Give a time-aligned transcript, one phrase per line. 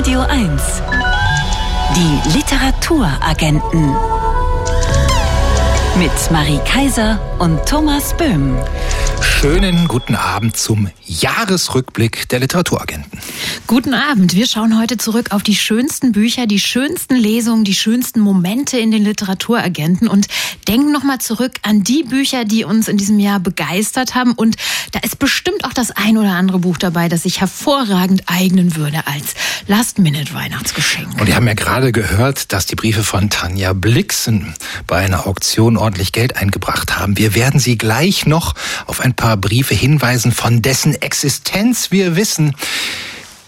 [0.00, 0.82] Radio 1.
[1.94, 3.94] Die Literaturagenten.
[5.98, 8.56] Mit Marie Kaiser und Thomas Böhm.
[9.40, 13.18] Schönen guten Abend zum Jahresrückblick der Literaturagenten.
[13.66, 14.34] Guten Abend.
[14.34, 18.90] Wir schauen heute zurück auf die schönsten Bücher, die schönsten Lesungen, die schönsten Momente in
[18.90, 20.26] den Literaturagenten und
[20.68, 24.32] denken nochmal zurück an die Bücher, die uns in diesem Jahr begeistert haben.
[24.32, 24.56] Und
[24.92, 29.06] da ist bestimmt auch das ein oder andere Buch dabei, das sich hervorragend eignen würde
[29.06, 29.34] als
[29.68, 31.18] Last-Minute-Weihnachtsgeschenk.
[31.18, 34.54] Und wir haben ja gerade gehört, dass die Briefe von Tanja Blixen
[34.86, 37.16] bei einer Auktion ordentlich Geld eingebracht haben.
[37.16, 38.54] Wir werden sie gleich noch
[38.86, 42.54] auf ein paar Briefe hinweisen, von dessen Existenz wir wissen,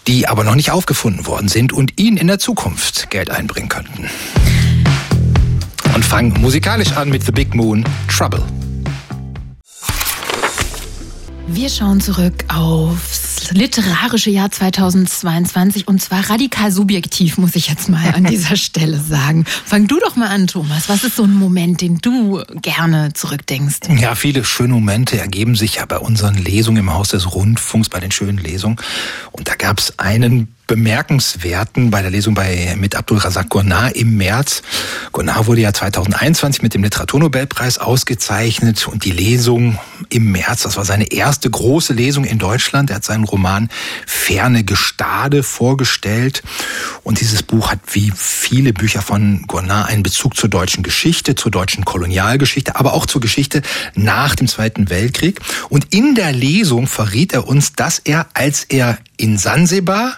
[0.07, 4.09] die aber noch nicht aufgefunden worden sind und Ihnen in der Zukunft Geld einbringen könnten.
[5.93, 8.43] Und fangen musikalisch an mit The Big Moon, Trouble.
[11.47, 12.45] Wir schauen zurück
[13.43, 18.99] aufs literarische Jahr 2022 und zwar radikal subjektiv, muss ich jetzt mal an dieser Stelle
[18.99, 19.45] sagen.
[19.65, 20.89] Fang du doch mal an, Thomas.
[20.89, 23.79] Was ist so ein Moment, den du gerne zurückdenkst?
[23.99, 27.99] Ja, viele schöne Momente ergeben sich ja bei unseren Lesungen im Haus des Rundfunks, bei
[27.99, 28.77] den schönen Lesungen.
[29.31, 34.17] Und da gab es einen bemerkenswerten bei der Lesung bei, mit Abdul Razak Gurnah im
[34.17, 34.61] März.
[35.11, 39.77] Gurnah wurde ja 2021 mit dem Literaturnobelpreis ausgezeichnet und die Lesung
[40.09, 42.89] im März, das war seine erste große Lesung in Deutschland.
[42.89, 43.69] Er hat seinen Roman
[44.05, 46.43] Ferne Gestade vorgestellt
[47.03, 51.51] und dieses Buch hat wie viele Bücher von Gurnah einen Bezug zur deutschen Geschichte, zur
[51.51, 53.61] deutschen Kolonialgeschichte, aber auch zur Geschichte
[53.95, 55.41] nach dem Zweiten Weltkrieg.
[55.69, 60.17] Und in der Lesung verriet er uns, dass er, als er in Sansibar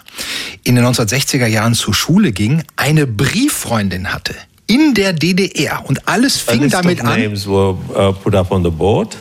[0.64, 4.34] in den 1960er Jahren zur Schule ging, eine Brieffreundin hatte
[4.66, 7.20] in der DDR und alles fing damit an.
[7.20, 9.16] Names were uh, put up on the board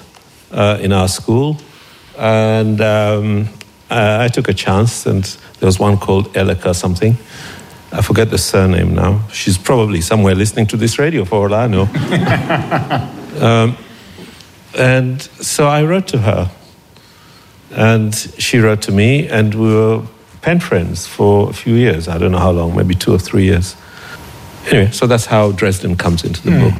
[0.51, 1.55] uh, in our school
[2.17, 3.47] and um,
[3.91, 5.23] uh, I took a chance and
[5.59, 7.15] there was one called Elika something.
[7.91, 9.19] I forget the surname now.
[9.31, 11.87] She's probably somewhere listening to this radio for all I know.
[13.39, 13.77] um,
[14.75, 16.49] and so I wrote to her
[17.75, 20.01] and she wrote to me and we were
[20.41, 22.07] pen friends for a few years.
[22.07, 23.75] I don't know how long, maybe two or three years.
[24.67, 26.73] Anyway, so that's how Dresden comes into the book.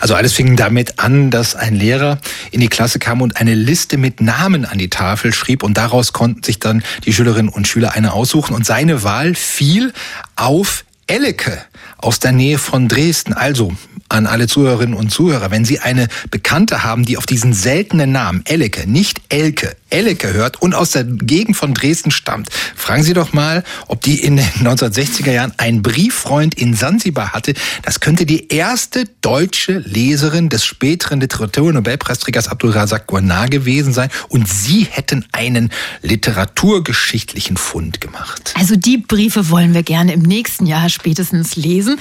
[0.00, 2.18] Also alles fing damit an, dass ein Lehrer
[2.50, 6.12] in die Klasse kam und eine Liste mit Namen an die Tafel schrieb und daraus
[6.12, 9.92] konnten sich dann die Schülerinnen und Schüler eine aussuchen und seine Wahl fiel
[10.36, 11.58] auf Elke
[11.98, 13.34] aus der Nähe von Dresden.
[13.34, 13.72] Also
[14.10, 18.42] an alle Zuhörerinnen und Zuhörer, wenn Sie eine Bekannte haben, die auf diesen seltenen Namen
[18.44, 23.32] Elke, nicht Elke, Elke hört und aus der Gegend von Dresden stammt, fragen Sie doch
[23.32, 27.54] mal, ob die in den 1960er Jahren einen Brieffreund in Sansibar hatte.
[27.82, 34.48] Das könnte die erste deutsche Leserin des späteren Literaturnobelpreisträgers Abdul Razak Gurnah gewesen sein und
[34.48, 35.70] Sie hätten einen
[36.02, 38.54] literaturgeschichtlichen Fund gemacht.
[38.56, 41.98] Also die Briefe wollen wir gerne im nächsten Jahr spätestens lesen.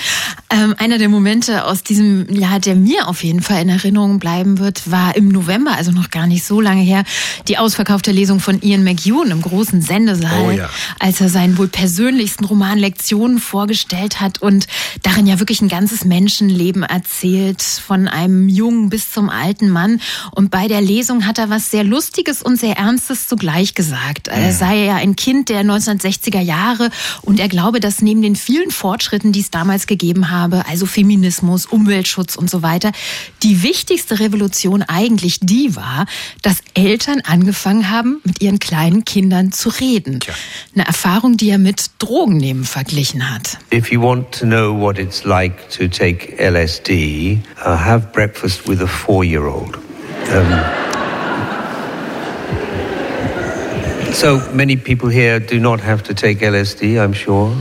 [0.50, 1.99] Ähm, einer der Momente aus diesem
[2.30, 6.10] Jahr, der mir auf jeden Fall in Erinnerung bleiben wird, war im November, also noch
[6.10, 7.04] gar nicht so lange her,
[7.48, 10.70] die ausverkaufte Lesung von Ian McEwan im großen Sendesaal, Oh ja.
[11.00, 14.68] als er seinen wohl persönlichsten Roman Lektionen vorgestellt hat und
[15.04, 20.02] darin ja wirklich ein ganzes Menschenleben erzählt, von einem Jungen bis zum alten Mann.
[20.31, 24.28] Und bei der Lesung hat er was sehr Lustiges und sehr Ernstes zugleich gesagt.
[24.28, 26.90] Er sei ja ein Kind der 1960er Jahre
[27.22, 31.66] und er glaube, dass neben den vielen Fortschritten, die es damals gegeben habe, also Feminismus,
[31.90, 32.92] Umweltschutz und so weiter,
[33.42, 36.06] die wichtigste Revolution eigentlich die war,
[36.44, 40.20] dass Eltern angefangen haben, mit ihren kleinen Kindern zu reden.
[40.20, 40.36] Tja.
[40.76, 43.58] Eine Erfahrung, die er mit Drogennehmen verglichen hat.
[43.74, 48.82] If you want to know what it's like to take LSD, uh, have breakfast with
[48.82, 49.80] a four year old.
[50.32, 50.62] Um,
[54.14, 57.52] so many people here do not have to take LSD, I'm sure.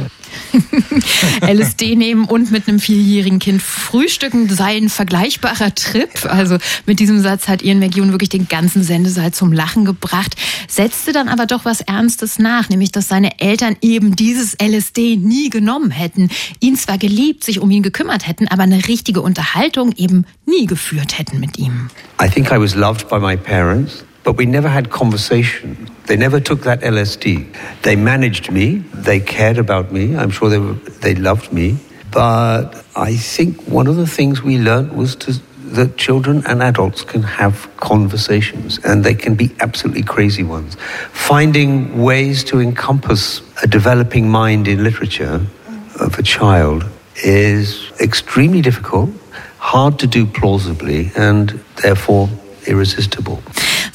[1.40, 6.24] LSD nehmen und mit einem vierjährigen Kind frühstücken sei ein vergleichbarer Trip.
[6.24, 10.36] Also mit diesem Satz hat Ian McEwan wirklich den ganzen Sendesaal zum Lachen gebracht,
[10.68, 15.50] setzte dann aber doch was Ernstes nach, nämlich dass seine Eltern eben dieses LSD nie
[15.50, 16.30] genommen hätten,
[16.60, 21.18] ihn zwar geliebt, sich um ihn gekümmert hätten, aber eine richtige Unterhaltung eben nie geführt
[21.18, 21.90] hätten mit ihm.
[22.22, 25.76] I think I was loved by my parents, but we never had conversation.
[26.08, 27.54] They never took that LSD.
[27.82, 31.76] They managed me, they cared about me, I'm sure they, were, they loved me.
[32.10, 35.34] But I think one of the things we learned was to,
[35.74, 40.78] that children and adults can have conversations and they can be absolutely crazy ones.
[41.12, 45.46] Finding ways to encompass a developing mind in literature
[46.00, 49.10] of a child is extremely difficult,
[49.58, 51.50] hard to do plausibly, and
[51.82, 52.30] therefore
[52.66, 53.42] irresistible.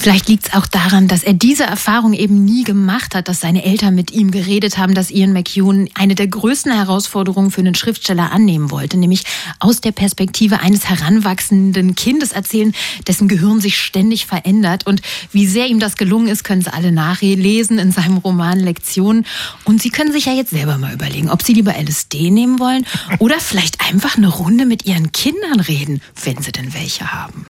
[0.03, 3.63] Vielleicht liegt es auch daran, dass er diese Erfahrung eben nie gemacht hat, dass seine
[3.63, 8.33] Eltern mit ihm geredet haben, dass Ian McEwan eine der größten Herausforderungen für einen Schriftsteller
[8.33, 9.23] annehmen wollte, nämlich
[9.59, 12.73] aus der Perspektive eines heranwachsenden Kindes erzählen,
[13.07, 14.85] dessen Gehirn sich ständig verändert.
[14.85, 15.01] Und
[15.31, 19.25] wie sehr ihm das gelungen ist, können Sie alle nachlesen in seinem Roman Lektionen.
[19.63, 22.85] Und Sie können sich ja jetzt selber mal überlegen, ob Sie lieber LSD nehmen wollen
[23.19, 27.45] oder vielleicht einfach eine Runde mit Ihren Kindern reden, wenn Sie denn welche haben.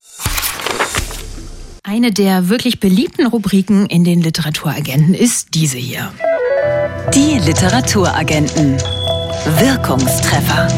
[1.85, 6.13] Eine der wirklich beliebten Rubriken in den Literaturagenten ist diese hier.
[7.13, 8.77] Die Literaturagenten.
[9.57, 10.69] Wirkungstreffer.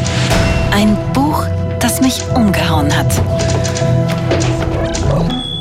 [0.72, 1.46] Ein Buch,
[1.78, 3.22] das mich umgehauen hat.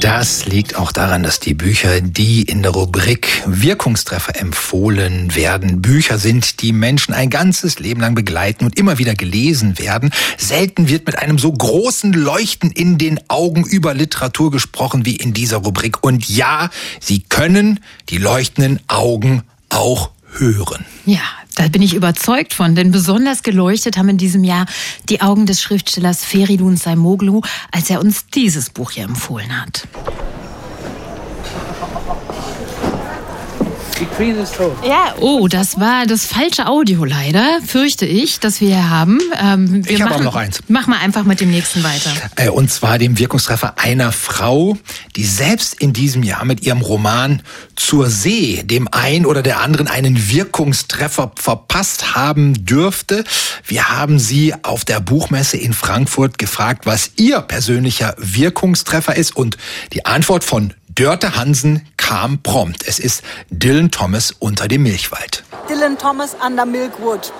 [0.05, 6.19] Das liegt auch daran, dass die Bücher, die in der Rubrik Wirkungstreffer empfohlen werden, Bücher
[6.19, 10.11] sind, die Menschen ein ganzes Leben lang begleiten und immer wieder gelesen werden.
[10.37, 15.33] Selten wird mit einem so großen Leuchten in den Augen über Literatur gesprochen wie in
[15.33, 16.03] dieser Rubrik.
[16.03, 16.69] Und ja,
[16.99, 17.79] Sie können
[18.09, 20.85] die leuchtenden Augen auch hören.
[21.07, 21.23] Ja,
[21.55, 24.65] da bin ich überzeugt von, denn besonders geleuchtet haben in diesem Jahr
[25.09, 27.41] die Augen des Schriftstellers Feridun Saimoglu,
[27.71, 29.87] als er uns dieses Buch hier empfohlen hat.
[33.99, 34.75] Die Queen ist tot.
[34.85, 39.19] Ja, oh, das war das falsche Audio leider, fürchte ich, das wir hier haben.
[39.41, 40.59] Ähm, wir Ich habe machen, auch noch eins.
[40.67, 42.11] Mach mal einfach mit dem nächsten weiter.
[42.35, 44.77] Äh, Und zwar dem Wirkungstreffer einer Frau,
[45.15, 47.41] die selbst in diesem Jahr mit ihrem Roman
[47.77, 53.23] Zur See dem einen oder der anderen einen Wirkungstreffer verpasst haben dürfte.
[53.65, 59.57] Wir haben sie auf der Buchmesse in Frankfurt gefragt, was ihr persönlicher Wirkungstreffer ist und
[59.93, 62.87] die Antwort von Dörte Hansen kam prompt.
[62.87, 65.43] Es ist Dylan Thomas unter dem Milchwald.
[65.69, 67.33] Dylan Thomas Under Milkwood.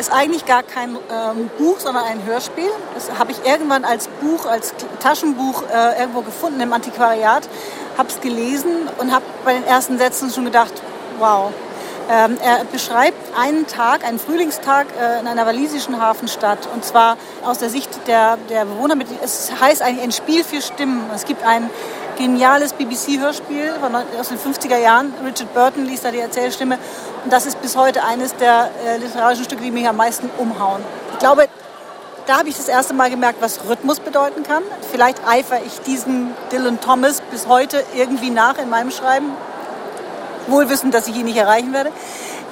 [0.00, 2.68] Ist eigentlich gar kein ähm, Buch, sondern ein Hörspiel.
[2.94, 7.48] Das habe ich irgendwann als Buch, als Taschenbuch äh, irgendwo gefunden im Antiquariat.
[7.96, 10.72] Habe es gelesen und habe bei den ersten Sätzen schon gedacht,
[11.20, 11.52] wow.
[12.10, 16.66] Ähm, er beschreibt einen Tag, einen Frühlingstag äh, in einer walisischen Hafenstadt.
[16.74, 18.96] Und zwar aus der Sicht der, der Bewohner.
[18.96, 21.02] Mit, es heißt eigentlich ein Spiel für Stimmen.
[21.14, 21.70] Es gibt ein
[22.18, 23.72] geniales BBC-Hörspiel
[24.20, 25.14] aus den 50er Jahren.
[25.24, 26.78] Richard Burton liest da die Erzählstimme.
[27.24, 30.82] Und das ist bis heute eines der äh, literarischen Stücke, die mich am meisten umhauen.
[31.12, 31.48] Ich glaube,
[32.26, 34.62] da habe ich das erste Mal gemerkt, was Rhythmus bedeuten kann.
[34.90, 39.32] Vielleicht eifere ich diesen Dylan Thomas bis heute irgendwie nach in meinem Schreiben.
[40.48, 41.90] Wohl wissend, dass ich ihn nicht erreichen werde.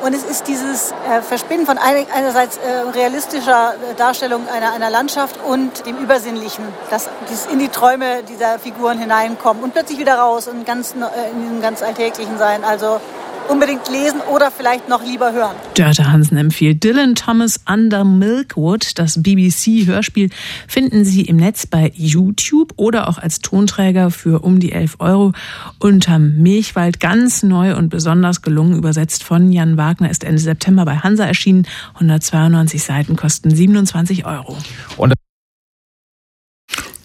[0.03, 4.91] Und es ist dieses äh, Verspinnen von eine, einerseits äh, realistischer äh, Darstellung einer, einer
[4.91, 10.17] Landschaft und dem Übersinnlichen, das dieses in die Träume dieser Figuren hineinkommen und plötzlich wieder
[10.19, 12.63] raus und ganz, in diesem ganz Alltäglichen sein.
[12.63, 13.01] Also
[13.49, 15.55] unbedingt lesen oder vielleicht noch lieber hören.
[15.75, 18.99] Dörte Hansen empfiehlt Dylan Thomas Under Milkwood.
[18.99, 20.31] Das BBC-Hörspiel
[20.69, 25.33] finden Sie im Netz bei YouTube oder auch als Tonträger für um die 11 Euro
[25.79, 27.01] unterm Milchwald.
[27.01, 31.67] Ganz neu und besonders gelungen übersetzt von Jan Wagner ist Ende September bei Hansa erschienen.
[31.95, 34.57] 192 Seiten kosten 27 Euro.
[34.97, 35.15] Und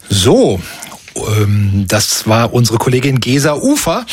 [0.10, 0.60] so,
[1.88, 4.06] das war unsere Kollegin Gesa Ufer,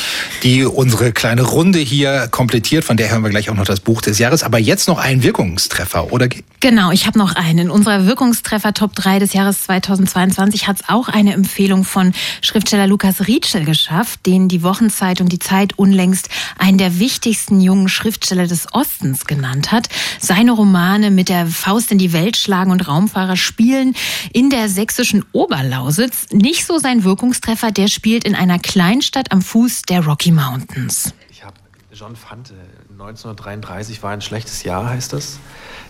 [0.43, 2.85] die unsere kleine Runde hier komplettiert.
[2.85, 4.43] Von der hören wir gleich auch noch das Buch des Jahres.
[4.43, 6.29] Aber jetzt noch einen Wirkungstreffer, oder?
[6.61, 7.59] Genau, ich habe noch einen.
[7.59, 12.87] In unserer Wirkungstreffer Top 3 des Jahres 2022 hat es auch eine Empfehlung von Schriftsteller
[12.87, 16.29] Lukas Rietschel geschafft, den die Wochenzeitung Die Zeit unlängst
[16.59, 19.89] einen der wichtigsten jungen Schriftsteller des Ostens genannt hat.
[20.21, 23.95] Seine Romane mit der Faust in die Welt schlagen und Raumfahrer spielen
[24.33, 26.27] in der sächsischen Oberlausitz.
[26.33, 31.13] Nicht so sein Wirkungstreffer, der spielt in einer Kleinstadt am Fuß der Rocky Mountains.
[31.31, 31.55] Ich habe
[31.93, 32.55] John Fante,
[32.91, 35.39] 1933 war ein schlechtes Jahr, heißt das.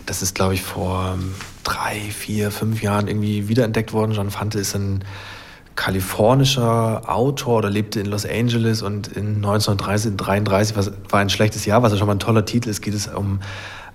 [0.05, 4.11] Das ist, glaube ich, vor ähm, drei, vier, fünf Jahren irgendwie wiederentdeckt worden.
[4.11, 5.05] John Fante ist ein
[5.75, 11.93] kalifornischer Autor oder lebte in Los Angeles und in 1933 war ein schlechtes Jahr, was
[11.93, 13.39] ja schon mal ein toller Titel ist, geht es um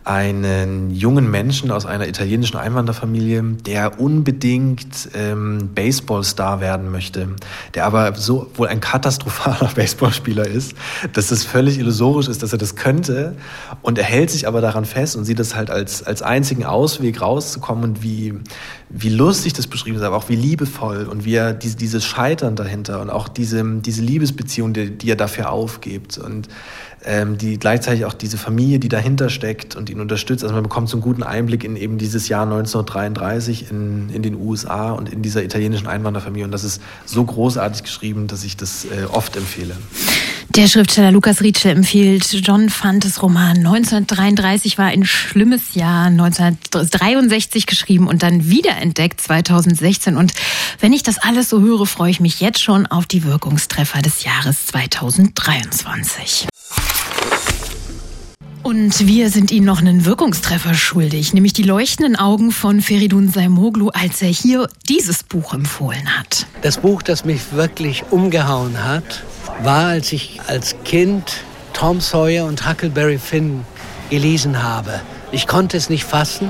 [0.05, 7.29] einen jungen Menschen aus einer italienischen Einwanderfamilie, der unbedingt ähm, Baseballstar werden möchte,
[7.73, 10.75] der aber so wohl ein katastrophaler Baseballspieler ist,
[11.15, 13.35] dass es völlig illusorisch ist, dass er das könnte.
[13.81, 17.23] Und er hält sich aber daran fest und sieht es halt als, als einzigen Ausweg
[17.23, 18.35] rauszukommen und wie,
[18.91, 22.57] wie lustig das beschrieben ist, aber auch wie liebevoll und wie er diese, dieses Scheitern
[22.57, 26.19] dahinter und auch diese, diese Liebesbeziehung, die, die er dafür aufgibt.
[26.19, 26.49] Und
[27.07, 30.43] ähm, die gleichzeitig auch diese Familie, die dahinter steckt und ihn unterstützt.
[30.43, 34.35] Also man bekommt so einen guten Einblick in eben dieses Jahr 1933 in, in den
[34.35, 36.45] USA und in dieser italienischen Einwanderfamilie.
[36.45, 39.77] Und das ist so großartig geschrieben, dass ich das äh, oft empfehle.
[40.51, 48.07] Der Schriftsteller Lukas Rietschel empfiehlt John Fantes Roman 1933 war ein schlimmes Jahr, 1963 geschrieben
[48.07, 50.17] und dann wiederentdeckt 2016.
[50.17, 50.33] Und
[50.79, 54.23] wenn ich das alles so höre, freue ich mich jetzt schon auf die Wirkungstreffer des
[54.23, 56.47] Jahres 2023.
[58.65, 63.91] Und wir sind Ihnen noch einen Wirkungstreffer schuldig, nämlich die leuchtenden Augen von Feridun Saimoglu,
[63.91, 66.47] als er hier dieses Buch empfohlen hat.
[66.63, 69.23] Das Buch, das mich wirklich umgehauen hat,
[69.63, 71.43] war, als ich als Kind
[71.75, 73.67] Tom Sawyer und Huckleberry Finn
[74.09, 75.03] gelesen habe.
[75.31, 76.49] Ich konnte es nicht fassen.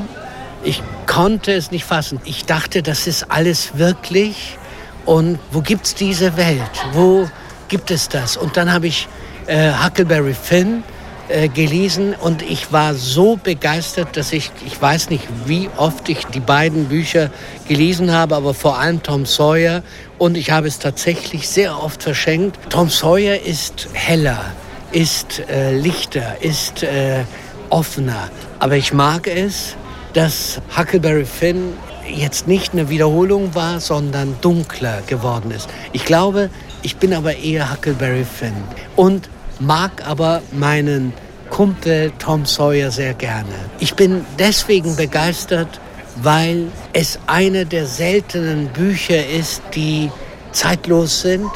[0.63, 2.21] Ich konnte es nicht fassen.
[2.25, 4.57] Ich dachte, das ist alles wirklich.
[5.05, 6.63] Und wo gibt es diese Welt?
[6.93, 7.29] Wo
[7.67, 8.37] gibt es das?
[8.37, 9.09] Und dann habe ich
[9.47, 10.85] äh, Huckleberry Finn
[11.29, 16.27] äh, gelesen und ich war so begeistert, dass ich, ich weiß nicht, wie oft ich
[16.27, 17.31] die beiden Bücher
[17.67, 19.83] gelesen habe, aber vor allem Tom Sawyer
[20.19, 22.59] und ich habe es tatsächlich sehr oft verschenkt.
[22.69, 24.45] Tom Sawyer ist heller,
[24.93, 27.25] ist äh, lichter, ist äh,
[27.71, 28.29] offener,
[28.59, 29.77] aber ich mag es,
[30.13, 31.73] dass Huckleberry Finn
[32.07, 35.69] jetzt nicht eine Wiederholung war, sondern dunkler geworden ist.
[35.93, 36.51] Ich glaube,
[36.83, 38.53] ich bin aber eher Huckleberry Finn.
[38.95, 41.13] Und mag aber meinen
[41.51, 43.55] Kumpel Tom Sawyer sehr gerne.
[43.79, 45.81] Ich bin deswegen begeistert,
[46.17, 50.11] weil es eine der seltenen Bücher ist, die
[50.53, 51.51] zeitlos sind,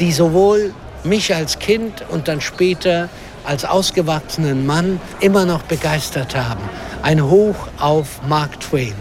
[0.00, 0.72] die sowohl
[1.04, 3.08] mich als Kind und dann später
[3.44, 6.62] als ausgewachsenen Mann immer noch begeistert haben.
[7.06, 8.92] Ein Hoch auf Mark Twain.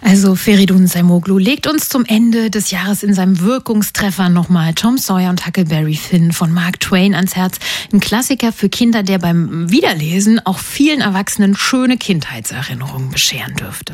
[0.00, 5.28] Also Feridun Saimoglu legt uns zum Ende des Jahres in seinem Wirkungstreffer nochmal Tom Sawyer
[5.28, 7.56] und Huckleberry Finn von Mark Twain ans Herz.
[7.92, 13.92] Ein Klassiker für Kinder, der beim Wiederlesen auch vielen Erwachsenen schöne Kindheitserinnerungen bescheren dürfte.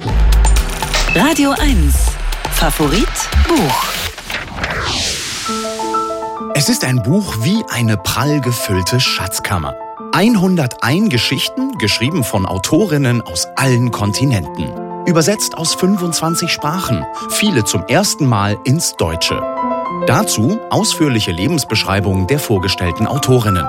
[1.14, 1.94] Radio 1.
[2.52, 3.08] Favorit
[3.48, 3.86] Buch.
[6.52, 9.74] Es ist ein Buch wie eine prall gefüllte Schatzkammer.
[10.12, 14.72] 101 Geschichten, geschrieben von Autorinnen aus allen Kontinenten.
[15.06, 19.40] Übersetzt aus 25 Sprachen, viele zum ersten Mal ins Deutsche.
[20.06, 23.66] Dazu ausführliche Lebensbeschreibungen der vorgestellten Autorinnen.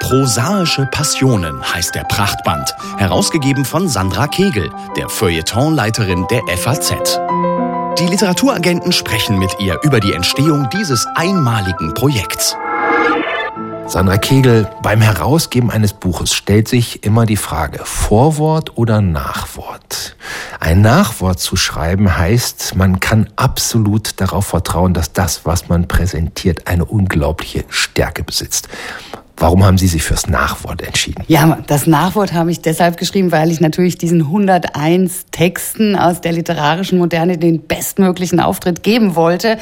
[0.00, 7.18] Prosaische Passionen heißt der Prachtband, herausgegeben von Sandra Kegel, der Feuilletonleiterin der FAZ.
[7.98, 12.56] Die Literaturagenten sprechen mit ihr über die Entstehung dieses einmaligen Projekts.
[13.90, 20.14] Sandra Kegel, beim Herausgeben eines Buches stellt sich immer die Frage, Vorwort oder Nachwort?
[20.60, 26.68] Ein Nachwort zu schreiben heißt, man kann absolut darauf vertrauen, dass das, was man präsentiert,
[26.68, 28.68] eine unglaubliche Stärke besitzt.
[29.40, 31.24] Warum haben Sie sich fürs Nachwort entschieden?
[31.26, 36.32] Ja, das Nachwort habe ich deshalb geschrieben, weil ich natürlich diesen 101 Texten aus der
[36.32, 39.56] literarischen Moderne den bestmöglichen Auftritt geben wollte.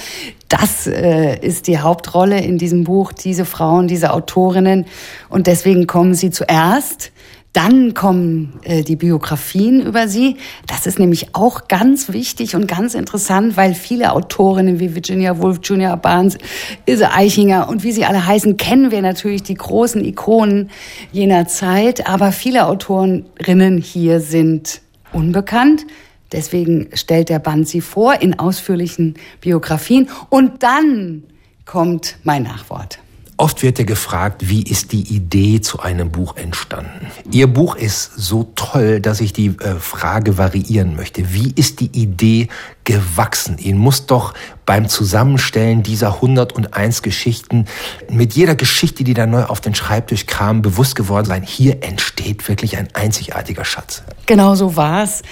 [0.49, 4.87] Das äh, ist die Hauptrolle in diesem Buch, diese Frauen, diese Autorinnen.
[5.28, 7.12] Und deswegen kommen sie zuerst.
[7.52, 10.37] Dann kommen äh, die Biografien über sie.
[10.67, 15.61] Das ist nämlich auch ganz wichtig und ganz interessant, weil viele Autorinnen wie Virginia Woolf,
[15.62, 16.37] Junior Barnes,
[16.85, 20.71] Ilse Eichinger und wie sie alle heißen, kennen wir natürlich die großen Ikonen
[21.11, 22.07] jener Zeit.
[22.07, 25.87] Aber viele Autorinnen hier sind unbekannt.
[26.33, 30.11] Deswegen stellt der Band sie vor in ausführlichen Biografien.
[30.28, 31.23] Und dann
[31.64, 32.99] kommt mein Nachwort.
[33.40, 37.07] Oft wird ja gefragt, wie ist die Idee zu einem Buch entstanden?
[37.30, 41.33] Ihr Buch ist so toll, dass ich die äh, Frage variieren möchte.
[41.33, 42.49] Wie ist die Idee
[42.83, 43.57] gewachsen?
[43.59, 44.35] Ihnen muss doch
[44.66, 47.66] beim Zusammenstellen dieser 101 Geschichten
[48.11, 52.49] mit jeder Geschichte, die da neu auf den Schreibtisch kam, bewusst geworden sein, hier entsteht
[52.49, 54.02] wirklich ein einzigartiger Schatz.
[54.26, 55.23] Genau so war's.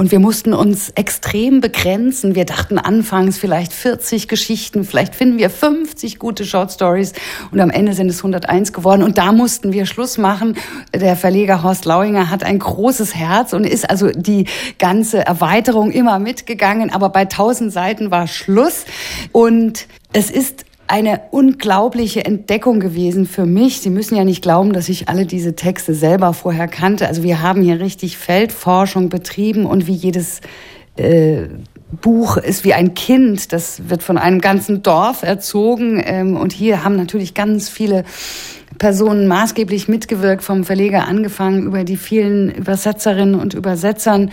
[0.00, 2.34] Und wir mussten uns extrem begrenzen.
[2.34, 7.12] Wir dachten anfangs vielleicht 40 Geschichten, vielleicht finden wir 50 gute Short Stories
[7.50, 9.02] und am Ende sind es 101 geworden.
[9.02, 10.56] Und da mussten wir Schluss machen.
[10.94, 14.46] Der Verleger Horst Lauinger hat ein großes Herz und ist also die
[14.78, 16.90] ganze Erweiterung immer mitgegangen.
[16.90, 18.86] Aber bei 1000 Seiten war Schluss.
[19.32, 23.80] Und es ist eine unglaubliche Entdeckung gewesen für mich.
[23.80, 27.06] Sie müssen ja nicht glauben, dass ich alle diese Texte selber vorher kannte.
[27.06, 30.40] Also wir haben hier richtig Feldforschung betrieben und wie jedes
[30.96, 31.44] äh,
[32.00, 33.52] Buch ist wie ein Kind.
[33.52, 36.02] Das wird von einem ganzen Dorf erzogen.
[36.04, 38.04] Ähm, und hier haben natürlich ganz viele
[38.78, 44.30] Personen maßgeblich mitgewirkt, vom Verleger angefangen über die vielen Übersetzerinnen und Übersetzern,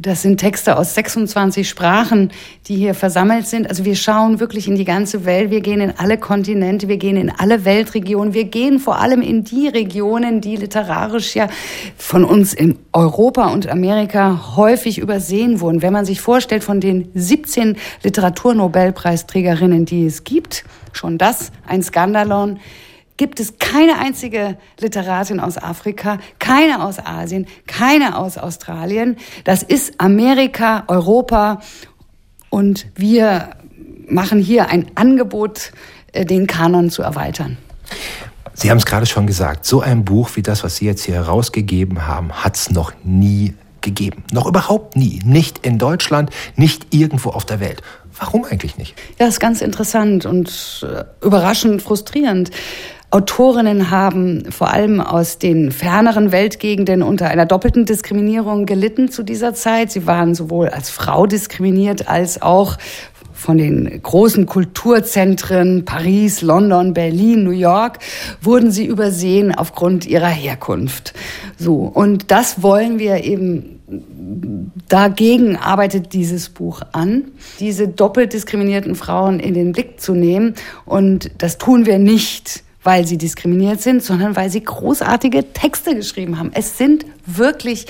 [0.00, 2.30] das sind Texte aus 26 Sprachen,
[2.66, 3.68] die hier versammelt sind.
[3.68, 5.50] Also wir schauen wirklich in die ganze Welt.
[5.50, 8.34] Wir gehen in alle Kontinente, wir gehen in alle Weltregionen.
[8.34, 11.48] Wir gehen vor allem in die Regionen, die literarisch ja
[11.96, 15.82] von uns in Europa und Amerika häufig übersehen wurden.
[15.82, 22.58] Wenn man sich vorstellt, von den 17 Literaturnobelpreisträgerinnen, die es gibt, schon das ein Skandalon
[23.16, 29.16] gibt es keine einzige Literatin aus Afrika, keine aus Asien, keine aus Australien.
[29.44, 31.60] Das ist Amerika, Europa
[32.50, 33.50] und wir
[34.08, 35.72] machen hier ein Angebot,
[36.12, 37.58] äh, den Kanon zu erweitern.
[38.54, 41.14] Sie haben es gerade schon gesagt, so ein Buch wie das, was Sie jetzt hier
[41.16, 44.24] herausgegeben haben, hat es noch nie gegeben.
[44.32, 45.20] Noch überhaupt nie.
[45.24, 47.82] Nicht in Deutschland, nicht irgendwo auf der Welt.
[48.18, 48.94] Warum eigentlich nicht?
[49.18, 52.50] Ja, ist ganz interessant und äh, überraschend frustrierend.
[53.10, 59.54] Autorinnen haben vor allem aus den ferneren Weltgegenden unter einer doppelten Diskriminierung gelitten zu dieser
[59.54, 59.92] Zeit.
[59.92, 62.76] Sie waren sowohl als Frau diskriminiert als auch
[63.32, 67.98] von den großen Kulturzentren Paris, London, Berlin, New York
[68.40, 71.14] wurden sie übersehen aufgrund ihrer Herkunft.
[71.58, 73.80] So und das wollen wir eben
[74.88, 77.26] dagegen arbeitet dieses Buch an,
[77.60, 83.04] diese doppelt diskriminierten Frauen in den Blick zu nehmen und das tun wir nicht weil
[83.04, 86.52] sie diskriminiert sind, sondern weil sie großartige Texte geschrieben haben.
[86.54, 87.86] Es sind wirklich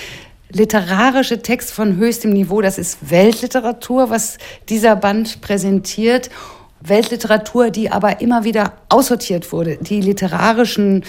[0.50, 2.62] literarische Text von höchstem Niveau.
[2.62, 4.38] Das ist Weltliteratur, was
[4.70, 6.30] dieser Band präsentiert.
[6.80, 9.76] Weltliteratur, die aber immer wieder aussortiert wurde.
[9.76, 11.04] Die literarischen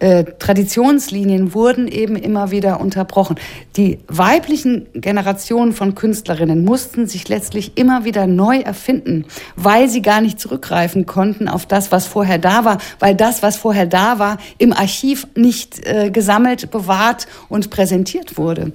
[0.00, 3.36] äh, Traditionslinien wurden eben immer wieder unterbrochen.
[3.76, 9.24] Die weiblichen Generationen von Künstlerinnen mussten sich letztlich immer wieder neu erfinden,
[9.56, 13.56] weil sie gar nicht zurückgreifen konnten auf das, was vorher da war, weil das, was
[13.56, 18.72] vorher da war, im Archiv nicht äh, gesammelt, bewahrt und präsentiert wurde.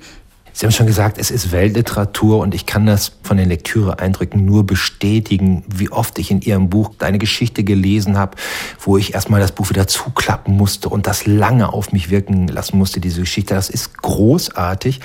[0.56, 4.68] Sie haben schon gesagt, es ist Weltliteratur und ich kann das von den Lektüre-Eindrücken nur
[4.68, 8.38] bestätigen, wie oft ich in Ihrem Buch eine Geschichte gelesen habe,
[8.80, 12.78] wo ich erstmal das Buch wieder zuklappen musste und das lange auf mich wirken lassen
[12.78, 13.56] musste, diese Geschichte.
[13.56, 15.00] Das ist großartig.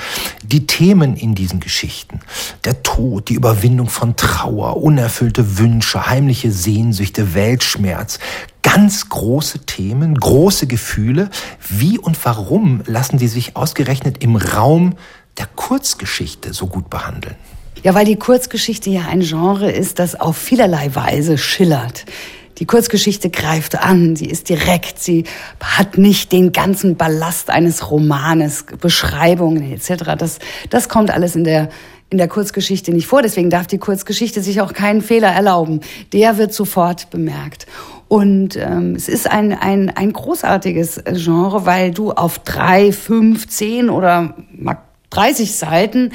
[0.45, 2.21] Die Themen in diesen Geschichten,
[2.64, 8.19] der Tod, die Überwindung von Trauer, unerfüllte Wünsche, heimliche Sehnsüchte, Weltschmerz,
[8.62, 11.31] ganz große Themen, große Gefühle.
[11.71, 14.95] Wie und warum lassen die sich ausgerechnet im Raum
[15.38, 17.37] der Kurzgeschichte so gut behandeln?
[17.83, 22.04] Ja, weil die Kurzgeschichte ja ein Genre ist, das auf vielerlei Weise schillert.
[22.59, 25.25] Die Kurzgeschichte greift an, sie ist direkt, sie
[25.62, 30.16] hat nicht den ganzen Ballast eines Romanes, Beschreibungen etc.
[30.18, 31.68] Das, das kommt alles in der,
[32.11, 33.22] in der Kurzgeschichte nicht vor.
[33.22, 35.81] Deswegen darf die Kurzgeschichte sich auch keinen Fehler erlauben.
[36.12, 37.66] Der wird sofort bemerkt.
[38.09, 43.88] Und ähm, es ist ein, ein, ein großartiges Genre, weil du auf drei, fünf, zehn
[43.88, 44.35] oder
[45.11, 46.12] 30 Seiten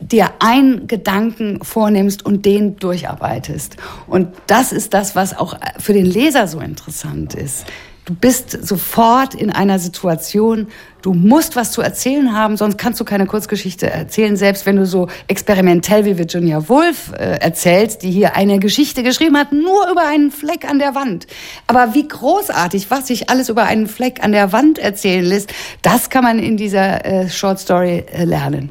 [0.00, 3.76] dir einen Gedanken vornimmst und den durcharbeitest.
[4.06, 7.66] Und das ist das, was auch für den Leser so interessant ist.
[8.04, 10.66] Du bist sofort in einer Situation,
[11.02, 14.86] du musst was zu erzählen haben, sonst kannst du keine Kurzgeschichte erzählen, selbst wenn du
[14.86, 20.04] so experimentell wie Virginia Woolf äh, erzählst, die hier eine Geschichte geschrieben hat, nur über
[20.04, 21.28] einen Fleck an der Wand.
[21.68, 26.10] Aber wie großartig, was sich alles über einen Fleck an der Wand erzählen lässt, das
[26.10, 28.70] kann man in dieser äh, Short Story äh, lernen.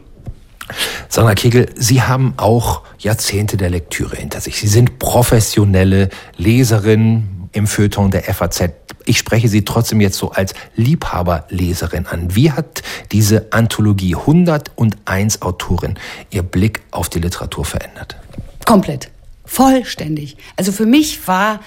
[1.08, 4.60] Sandra Kegel, Sie haben auch Jahrzehnte der Lektüre hinter sich.
[4.60, 8.72] Sie sind professionelle Leserin im Feuilleton der FAZ
[9.06, 12.36] ich spreche Sie trotzdem jetzt so als Liebhaberleserin an.
[12.36, 15.98] Wie hat diese Anthologie 101 Autorin
[16.30, 18.18] Ihr Blick auf die Literatur verändert?
[18.66, 19.10] Komplett.
[19.46, 20.38] Vollständig.
[20.56, 21.60] Also für mich war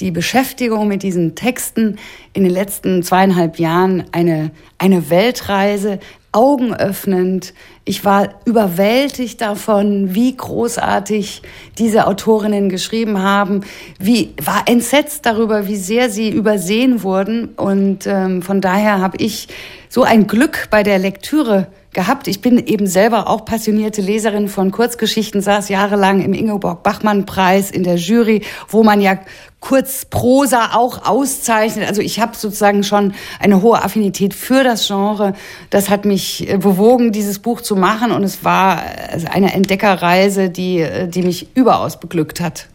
[0.00, 1.98] die Beschäftigung mit diesen Texten
[2.32, 6.00] in den letzten zweieinhalb Jahren eine, eine Weltreise,
[6.34, 7.54] augenöffnend.
[7.84, 11.42] Ich war überwältigt davon, wie großartig
[11.78, 13.60] diese Autorinnen geschrieben haben,
[14.00, 17.50] wie war entsetzt darüber, wie sehr sie übersehen wurden.
[17.50, 19.46] Und ähm, von daher habe ich
[19.88, 22.28] so ein Glück bei der Lektüre gehabt.
[22.28, 27.96] Ich bin eben selber auch passionierte Leserin von Kurzgeschichten, saß jahrelang im Ingeborg-Bachmann-Preis in der
[27.96, 29.18] Jury, wo man ja
[29.60, 31.88] Kurzprosa auch auszeichnet.
[31.88, 35.32] Also ich habe sozusagen schon eine hohe Affinität für das Genre.
[35.70, 40.50] Das hat mich äh, bewogen, dieses Buch zu machen und es war äh, eine Entdeckerreise,
[40.50, 42.66] die, äh, die mich überaus beglückt hat.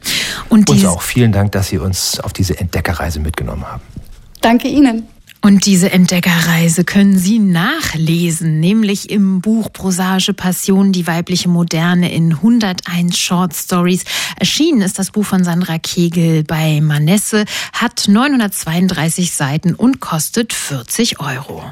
[0.50, 3.84] Und uns auch vielen Dank, dass Sie uns auf diese Entdeckerreise mitgenommen haben.
[4.42, 5.08] Danke Ihnen.
[5.42, 12.34] Und diese Entdeckerreise können Sie nachlesen, nämlich im Buch Prosage Passion, die weibliche Moderne in
[12.34, 14.04] 101 Short Stories.
[14.38, 21.22] Erschienen ist das Buch von Sandra Kegel bei Manesse, hat 932 Seiten und kostet 40
[21.22, 21.64] Euro.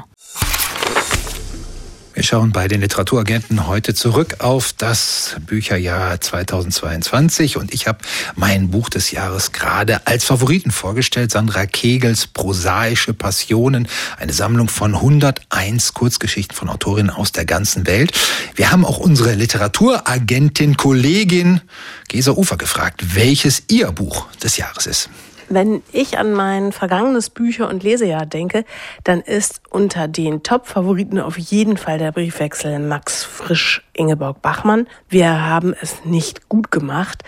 [2.18, 8.00] Wir schauen bei den Literaturagenten heute zurück auf das Bücherjahr 2022 und ich habe
[8.34, 14.96] mein Buch des Jahres gerade als Favoriten vorgestellt, Sandra Kegels Prosaische Passionen, eine Sammlung von
[14.96, 18.10] 101 Kurzgeschichten von Autorinnen aus der ganzen Welt.
[18.56, 21.60] Wir haben auch unsere Literaturagentin, Kollegin
[22.08, 25.08] Gesa Ufer gefragt, welches ihr Buch des Jahres ist.
[25.50, 28.64] Wenn ich an mein vergangenes Bücher- und Lesejahr denke,
[29.04, 34.86] dann ist unter den Top-Favoriten auf jeden Fall der Briefwechsel Max Frisch Ingeborg Bachmann.
[35.08, 37.22] Wir haben es nicht gut gemacht.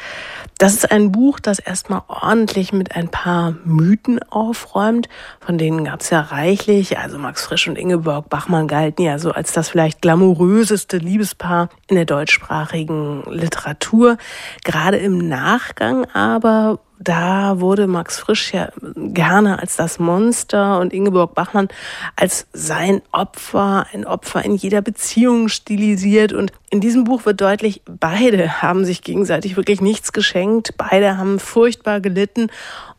[0.60, 5.08] Das ist ein Buch, das erstmal ordentlich mit ein paar Mythen aufräumt.
[5.40, 6.98] Von denen gab es ja reichlich.
[6.98, 11.96] Also Max Frisch und Ingeborg Bachmann galten ja so als das vielleicht glamouröseste Liebespaar in
[11.96, 14.18] der deutschsprachigen Literatur.
[14.62, 21.34] Gerade im Nachgang aber da wurde Max Frisch ja gerne als das Monster und Ingeborg
[21.34, 21.68] Bachmann
[22.14, 26.34] als sein Opfer, ein Opfer in jeder Beziehung stilisiert.
[26.34, 31.38] Und in diesem Buch wird deutlich, beide haben sich gegenseitig wirklich nichts geschenkt, beide haben
[31.38, 32.48] furchtbar gelitten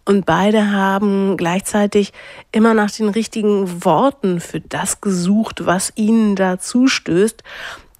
[0.06, 2.14] und beide haben gleichzeitig
[2.52, 7.44] immer nach den richtigen Worten für das gesucht, was ihnen da zustößt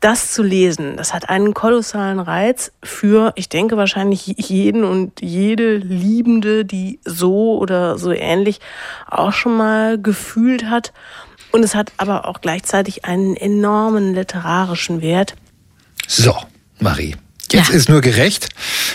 [0.02, 5.78] das zu lesen, das hat einen kolossalen Reiz für, ich denke wahrscheinlich jeden und jede
[5.78, 8.60] Liebende, die so oder so ähnlich
[9.08, 10.92] auch schon mal gefühlt hat.
[11.52, 15.36] Und es hat aber auch gleichzeitig einen enormen literarischen Wert.
[16.08, 16.36] So,
[16.80, 17.16] Marie,
[17.54, 17.76] Jetzt ja.
[17.76, 18.50] ist nur gerecht,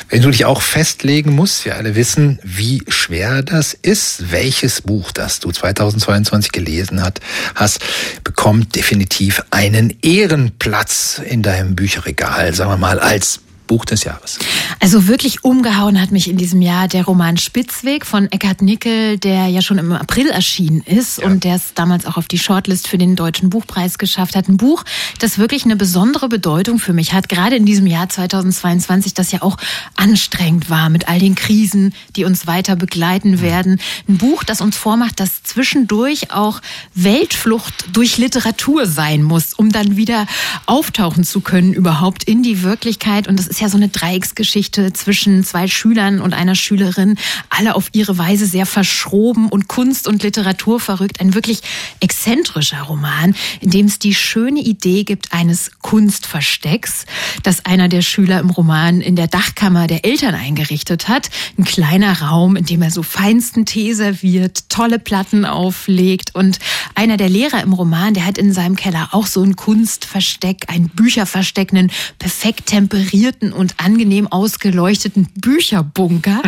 [0.08, 1.64] wenn du dich auch festlegen musst.
[1.64, 4.30] Wir alle wissen, wie schwer das ist.
[4.30, 7.20] Welches Buch, das du 2022 gelesen hat,
[7.54, 7.80] hast,
[8.24, 14.38] bekommt definitiv einen Ehrenplatz in deinem Bücherregal, sagen wir mal, als Buch des Jahres.
[14.80, 19.48] Also wirklich umgehauen hat mich in diesem Jahr der Roman Spitzweg von Eckhard Nickel, der
[19.48, 21.26] ja schon im April erschienen ist ja.
[21.26, 24.48] und der es damals auch auf die Shortlist für den Deutschen Buchpreis geschafft hat.
[24.48, 24.84] Ein Buch,
[25.18, 29.42] das wirklich eine besondere Bedeutung für mich hat, gerade in diesem Jahr 2022, das ja
[29.42, 29.56] auch
[29.96, 33.40] anstrengend war mit all den Krisen, die uns weiter begleiten mhm.
[33.40, 33.80] werden.
[34.08, 36.60] Ein Buch, das uns vormacht, dass zwischendurch auch
[36.94, 40.26] Weltflucht durch Literatur sein muss, um dann wieder
[40.66, 43.28] auftauchen zu können überhaupt in die Wirklichkeit.
[43.28, 47.16] Und das ist ist ja so eine Dreiecksgeschichte zwischen zwei Schülern und einer Schülerin,
[47.48, 51.22] alle auf ihre Weise sehr verschroben und Kunst und Literatur verrückt.
[51.22, 51.60] Ein wirklich
[52.00, 57.06] exzentrischer Roman, in dem es die schöne Idee gibt eines Kunstverstecks,
[57.44, 61.30] das einer der Schüler im Roman in der Dachkammer der Eltern eingerichtet hat.
[61.56, 66.58] Ein kleiner Raum, in dem er so feinsten Tee serviert, tolle Platten auflegt und
[66.94, 70.90] einer der Lehrer im Roman, der hat in seinem Keller auch so ein Kunstversteck, ein
[70.90, 76.42] Bücherversteck, einen perfekt temperierten bunten und angenehm ausgeleuchteten Bücherbunker.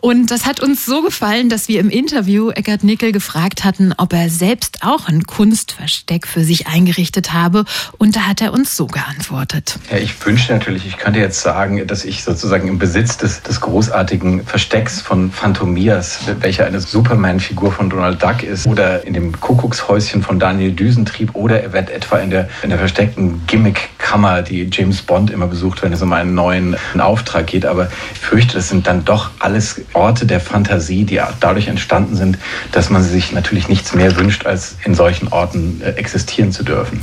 [0.00, 4.12] Und das hat uns so gefallen, dass wir im Interview Eckert Nickel gefragt hatten, ob
[4.12, 7.64] er selbst auch ein Kunstversteck für sich eingerichtet habe.
[7.98, 9.78] Und da hat er uns so geantwortet.
[9.90, 13.60] Ja, ich wünschte natürlich, ich könnte jetzt sagen, dass ich sozusagen im Besitz des, des
[13.60, 20.22] großartigen Verstecks von Phantomias, welcher eine Superman-Figur von Donald Duck ist, oder in dem Kuckuckshäuschen
[20.22, 25.30] von Daniel Düsentrieb, oder er etwa in der, in der versteckten Gimmick-Kammer, die James Bond
[25.30, 27.66] immer besucht, wenn es um einen neuen Auftrag geht.
[27.66, 32.38] Aber ich fürchte, das sind dann doch alles Orte der Fantasie, die dadurch entstanden sind,
[32.70, 37.00] dass man sich natürlich nichts mehr wünscht, als in solchen Orten äh, existieren zu dürfen.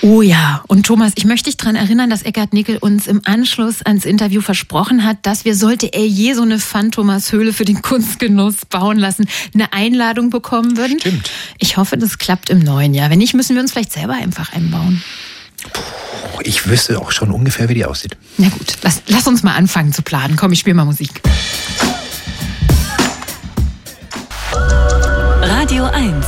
[0.00, 3.82] Oh ja, und Thomas, ich möchte dich daran erinnern, dass Eckhard Nickel uns im Anschluss
[3.82, 8.64] ans Interview versprochen hat, dass wir, sollte er je so eine Phantomas-Höhle für den Kunstgenuss
[8.66, 10.98] bauen lassen, eine Einladung bekommen würden.
[11.00, 11.30] Stimmt.
[11.58, 13.10] Ich hoffe, das klappt im neuen Jahr.
[13.10, 15.02] Wenn nicht, müssen wir uns vielleicht selber einfach einbauen.
[15.72, 15.96] Puh
[16.46, 18.16] ich wüsste auch schon ungefähr, wie die aussieht.
[18.38, 20.36] Na gut, lass, lass uns mal anfangen zu planen.
[20.36, 21.20] Komm, ich spiele mal Musik.
[25.42, 26.26] Radio 1.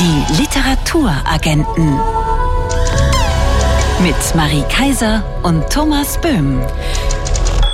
[0.00, 1.98] Die Literaturagenten.
[4.02, 6.60] Mit Marie Kaiser und Thomas Böhm.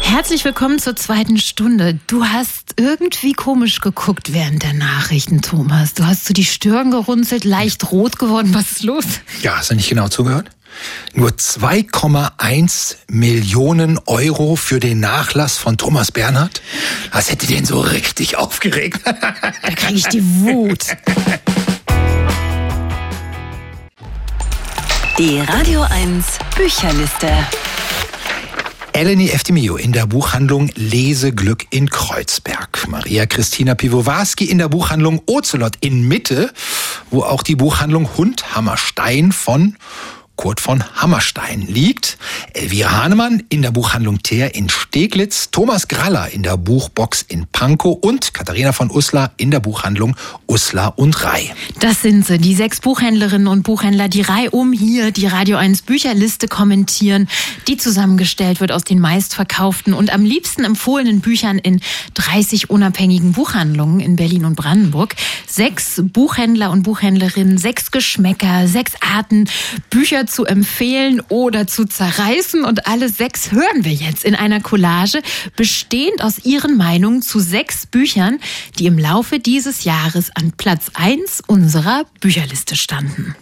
[0.02, 1.98] Herzlich willkommen zur zweiten Stunde.
[2.06, 5.94] Du hast irgendwie komisch geguckt während der Nachrichten, Thomas.
[5.94, 8.52] Du hast so die Stirn gerunzelt, leicht rot geworden.
[8.52, 9.04] Was ist los?
[9.42, 10.50] Ja, hast du nicht genau zugehört?
[11.14, 16.62] Nur 2,1 Millionen Euro für den Nachlass von Thomas Bernhard?
[17.12, 19.00] Das hätte den so richtig aufgeregt.
[19.04, 20.84] Da kriege ich die Wut.
[25.18, 27.28] Die Radio 1 Bücherliste.
[28.94, 32.86] Eleni Eftimio in der Buchhandlung Leseglück in Kreuzberg.
[32.88, 36.52] Maria Christina Piwowarski in der Buchhandlung Ocelot in Mitte,
[37.10, 39.76] wo auch die Buchhandlung Hundhammerstein von
[40.36, 42.18] Kurt von Hammerstein liegt.
[42.54, 47.98] Elvira Hahnemann in der Buchhandlung Teer in Steglitz, Thomas Graller in der Buchbox in Pankow
[48.00, 50.16] und Katharina von Uslar in der Buchhandlung
[50.48, 51.54] Uslar und Rai.
[51.80, 56.48] Das sind sie, die sechs Buchhändlerinnen und Buchhändler, die reihum hier die Radio 1 Bücherliste
[56.48, 57.28] kommentieren,
[57.68, 61.80] die zusammengestellt wird aus den meistverkauften und am liebsten empfohlenen Büchern in
[62.14, 65.14] 30 unabhängigen Buchhandlungen in Berlin und Brandenburg.
[65.46, 69.48] Sechs Buchhändler und Buchhändlerinnen, sechs Geschmäcker, sechs Arten,
[69.90, 72.64] Bücher oder zu empfehlen oder zu zerreißen.
[72.64, 75.20] Und alle sechs hören wir jetzt in einer Collage,
[75.56, 78.38] bestehend aus ihren Meinungen zu sechs Büchern,
[78.78, 83.34] die im Laufe dieses Jahres an Platz eins unserer Bücherliste standen.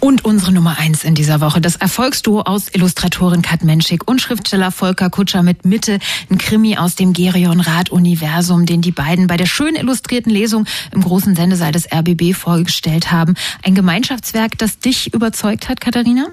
[0.00, 4.70] Und unsere Nummer eins in dieser Woche, das Erfolgsduo aus Illustratorin Kat Menschik und Schriftsteller
[4.70, 5.98] Volker Kutscher mit Mitte,
[6.30, 10.66] ein Krimi aus dem Gerion Rad Universum, den die beiden bei der schön illustrierten Lesung
[10.92, 13.34] im großen Sendesaal des RBB vorgestellt haben.
[13.62, 16.28] Ein Gemeinschaftswerk, das dich überzeugt hat, Katharina?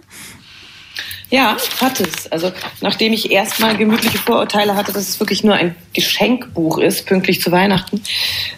[1.30, 2.32] Ja, hat es.
[2.32, 7.42] Also nachdem ich erstmal gemütliche Vorurteile hatte, dass es wirklich nur ein Geschenkbuch ist, pünktlich
[7.42, 8.04] zu Weihnachten,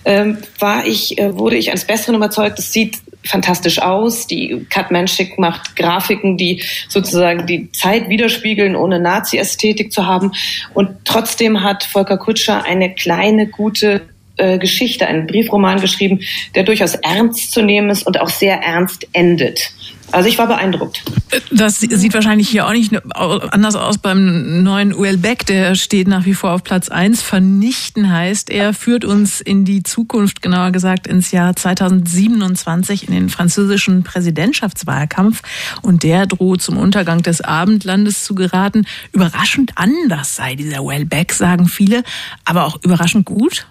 [0.04, 2.60] ähm, war ich, äh, wurde ich eines Besseren überzeugt.
[2.60, 4.27] Es sieht fantastisch aus.
[4.27, 10.31] Die Kat macht Grafiken, die sozusagen die Zeit widerspiegeln, ohne Nazi-Ästhetik zu haben.
[10.73, 14.01] Und trotzdem hat Volker Kutscher eine kleine, gute
[14.38, 16.19] äh, Geschichte, einen Briefroman geschrieben,
[16.55, 19.71] der durchaus ernst zu nehmen ist und auch sehr ernst endet.
[20.12, 21.04] Also ich war beeindruckt.
[21.52, 26.26] Das sieht wahrscheinlich hier auch nicht anders aus beim neuen Uel Beck, der steht nach
[26.26, 27.22] wie vor auf Platz eins.
[27.22, 33.30] Vernichten heißt, er führt uns in die Zukunft, genauer gesagt ins Jahr 2027 in den
[33.30, 35.41] französischen Präsidentschaftswahlkampf
[35.82, 38.86] und der droht zum Untergang des Abendlandes zu geraten.
[39.12, 42.04] Überraschend anders sei dieser Uel Beck, sagen viele,
[42.46, 43.68] aber auch überraschend gut.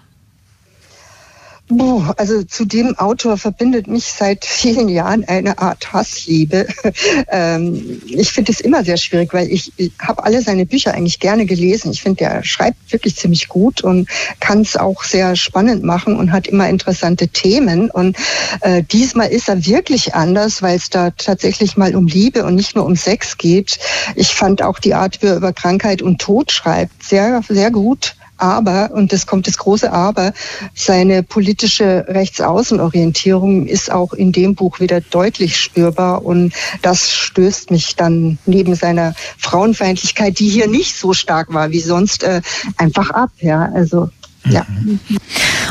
[1.67, 6.67] Boah, also zu dem Autor verbindet mich seit vielen Jahren eine Art Hassliebe.
[7.29, 11.19] ähm, ich finde es immer sehr schwierig, weil ich, ich habe alle seine Bücher eigentlich
[11.19, 11.91] gerne gelesen.
[11.91, 14.07] Ich finde, der schreibt wirklich ziemlich gut und
[14.39, 17.89] kann es auch sehr spannend machen und hat immer interessante Themen.
[17.89, 18.15] Und
[18.61, 22.75] äh, diesmal ist er wirklich anders, weil es da tatsächlich mal um Liebe und nicht
[22.75, 23.79] nur um Sex geht.
[24.15, 28.15] Ich fand auch die Art, wie er über Krankheit und Tod schreibt, sehr, sehr gut.
[28.37, 30.33] Aber, und das kommt das große Aber,
[30.73, 36.23] seine politische Rechtsaußenorientierung ist auch in dem Buch wieder deutlich spürbar.
[36.23, 41.79] Und das stößt mich dann neben seiner Frauenfeindlichkeit, die hier nicht so stark war wie
[41.79, 42.41] sonst, äh,
[42.77, 43.31] einfach ab.
[43.39, 44.09] Ja, also
[44.45, 44.65] ja.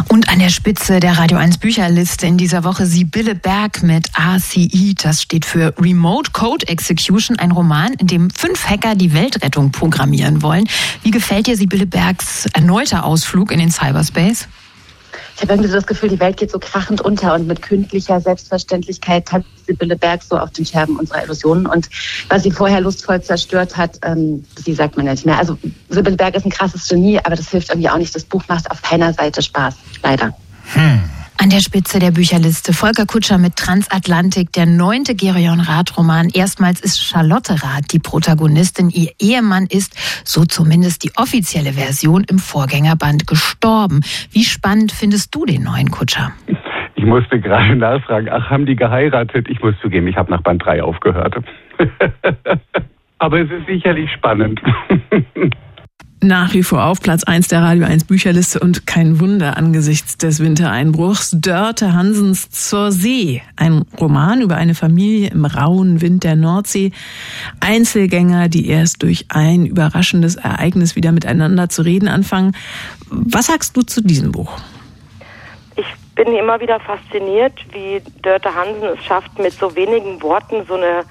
[0.09, 4.95] Und an der Spitze der Radio 1 Bücherliste in dieser Woche Sibylle Berg mit ACE.
[5.01, 10.43] Das steht für Remote Code Execution, ein Roman, in dem fünf Hacker die Weltrettung programmieren
[10.43, 10.69] wollen.
[11.03, 14.49] Wie gefällt dir Sibylle Bergs erneuter Ausflug in den Cyberspace?
[15.37, 18.21] Ich habe irgendwie so das Gefühl, die Welt geht so krachend unter und mit kündlicher
[18.21, 21.67] Selbstverständlichkeit hat Sibylle Berg so auf den Scherben unserer Illusionen.
[21.67, 21.89] Und
[22.29, 25.39] was sie vorher lustvoll zerstört hat, ähm, sie sagt man nicht mehr.
[25.39, 28.15] Also Sibylle Berg ist ein krasses Genie, aber das hilft irgendwie auch nicht.
[28.15, 30.35] Das Buch macht auf keiner Seite Spaß, leider.
[30.73, 31.03] Hm.
[31.45, 36.31] An der Spitze der Bücherliste Volker Kutscher mit Transatlantik, der neunte Gerion Rath-Roman.
[36.33, 38.89] Erstmals ist Charlotte Rath die Protagonistin.
[38.89, 44.01] Ihr Ehemann ist, so zumindest die offizielle Version, im Vorgängerband gestorben.
[44.31, 46.33] Wie spannend findest du den neuen Kutscher?
[46.95, 49.47] Ich musste gerade nachfragen, ach, haben die geheiratet?
[49.51, 51.37] Ich muss zugeben, ich habe nach Band 3 aufgehört.
[53.19, 54.63] Aber es ist sicherlich spannend.
[56.25, 60.41] nach wie vor auf Platz 1 der Radio 1 Bücherliste und kein Wunder angesichts des
[60.41, 61.33] Wintereinbruchs.
[61.35, 63.43] Dörte Hansens Zur See.
[63.57, 66.93] Ein Roman über eine Familie im rauen Wind der Nordsee.
[67.61, 72.57] Einzelgänger, die erst durch ein überraschendes Ereignis wieder miteinander zu reden anfangen.
[73.11, 74.59] Was sagst du zu diesem Buch?
[75.77, 80.75] Ich bin immer wieder fasziniert, wie Dörte Hansen es schafft, mit so wenigen Worten so
[80.75, 81.05] eine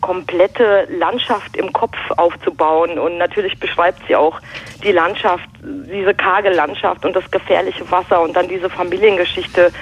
[0.00, 2.98] komplette Landschaft im Kopf aufzubauen.
[2.98, 4.40] Und natürlich beschreibt sie auch
[4.82, 9.72] die Landschaft, diese karge Landschaft und das gefährliche Wasser und dann diese Familiengeschichte.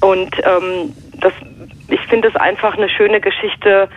[0.00, 1.32] Und ähm, das,
[1.88, 3.88] ich finde es einfach eine schöne Geschichte,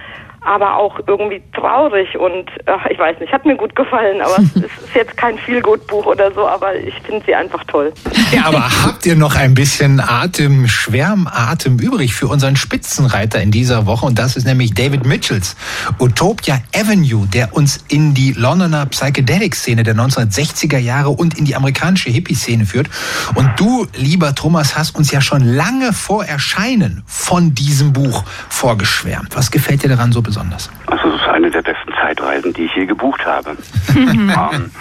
[0.44, 4.86] aber auch irgendwie traurig und ach, ich weiß nicht, hat mir gut gefallen, aber es
[4.86, 7.94] ist jetzt kein Feelgood-Buch oder so, aber ich finde sie einfach toll.
[8.32, 13.86] Ja, aber habt ihr noch ein bisschen Atem, Schwärmatem übrig für unseren Spitzenreiter in dieser
[13.86, 15.56] Woche und das ist nämlich David Mitchells
[16.00, 22.10] Utopia Avenue, der uns in die Londoner Psychedelic-Szene der 1960er Jahre und in die amerikanische
[22.10, 22.90] Hippie-Szene führt.
[23.36, 29.36] Und du, lieber Thomas, hast uns ja schon lange vor Erscheinen von diesem Buch vorgeschwärmt.
[29.36, 30.31] Was gefällt dir daran so besonders?
[30.32, 30.70] Besonders?
[30.88, 33.52] Also es ist eine der besten Zeitreisen, die ich je gebucht habe.
[33.96, 34.72] um, ähm,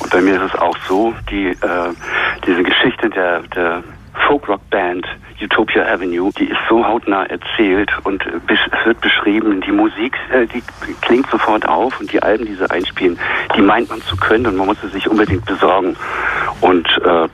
[0.00, 1.56] und bei mir ist es auch so, die, äh,
[2.46, 3.82] diese Geschichte der, der
[4.26, 5.06] Folk-Rock-Band
[5.40, 10.62] Utopia Avenue, die ist so hautnah erzählt und wird beschrieben, die Musik, äh, die
[11.00, 13.18] klingt sofort auf und die Alben, die sie einspielen,
[13.56, 15.96] die meint man zu können und man muss sie sich unbedingt besorgen.
[16.60, 17.28] Und äh,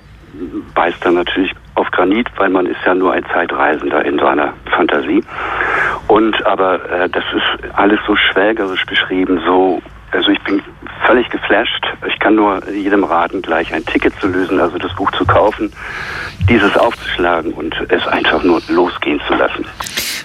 [0.74, 5.22] beißt dann natürlich auf Granit, weil man ist ja nur ein Zeitreisender in seiner Fantasie.
[6.08, 9.80] Und aber äh, das ist alles so schwelgerisch beschrieben, so
[10.14, 10.62] also ich bin
[11.06, 11.84] völlig geflasht.
[12.08, 15.72] Ich kann nur jedem raten, gleich ein Ticket zu lösen, also das Buch zu kaufen,
[16.48, 19.64] dieses aufzuschlagen und es einfach nur losgehen zu lassen.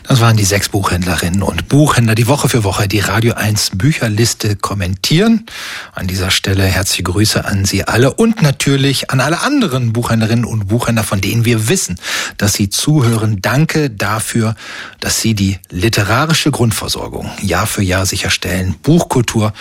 [0.10, 4.56] Das waren die sechs Buchhändlerinnen und Buchhändler, die Woche für Woche die Radio 1 Bücherliste
[4.56, 5.46] kommentieren.
[5.94, 10.68] An dieser Stelle herzliche Grüße an Sie alle und natürlich an alle anderen Buchhändlerinnen und
[10.68, 12.00] Buchhändler, von denen wir wissen,
[12.38, 13.38] dass Sie zuhören.
[13.40, 14.56] Danke dafür,
[15.00, 19.54] dass Sie die literarische Grundversorgung Jahr für Jahr sicherstellen, Buchkultur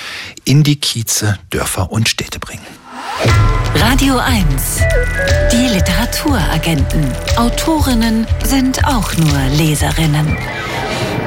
[0.45, 2.67] in die Kieze, Dörfer und Städte bringen.
[3.75, 4.81] Radio 1.
[5.53, 7.05] Die Literaturagenten.
[7.37, 10.37] Autorinnen sind auch nur Leserinnen.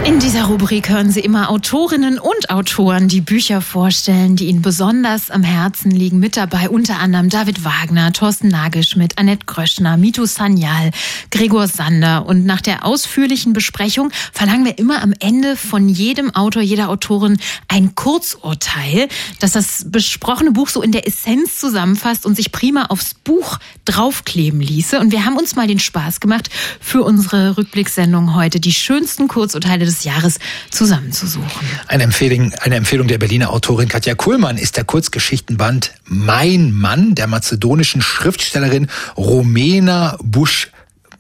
[0.03, 5.29] In dieser Rubrik hören Sie immer Autorinnen und Autoren, die Bücher vorstellen, die Ihnen besonders
[5.29, 6.17] am Herzen liegen.
[6.17, 10.89] Mit dabei unter anderem David Wagner, Thorsten Nagelschmidt, Annette Gröschner, Mito Sanyal,
[11.29, 12.25] Gregor Sander.
[12.25, 17.37] Und nach der ausführlichen Besprechung verlangen wir immer am Ende von jedem Autor, jeder Autorin
[17.67, 19.07] ein Kurzurteil,
[19.39, 24.61] das das besprochene Buch so in der Essenz zusammenfasst und sich prima aufs Buch draufkleben
[24.61, 24.99] ließe.
[24.99, 29.90] Und wir haben uns mal den Spaß gemacht, für unsere Rückblickssendung heute die schönsten Kurzurteile
[29.91, 31.49] des Jahres zusammenzusuchen.
[31.88, 37.27] Eine Empfehlung, eine Empfehlung der Berliner Autorin Katja Kuhlmann ist der Kurzgeschichtenband Mein Mann der
[37.27, 40.71] mazedonischen Schriftstellerin Romena Busch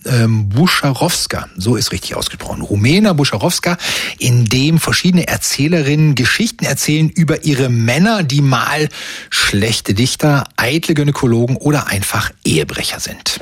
[0.05, 3.77] ähm, Buscharowska, so ist richtig ausgesprochen, Rumena Buscharowska,
[4.19, 8.89] in dem verschiedene Erzählerinnen Geschichten erzählen über ihre Männer, die mal
[9.29, 13.39] schlechte Dichter, eitle Gynäkologen oder einfach Ehebrecher sind.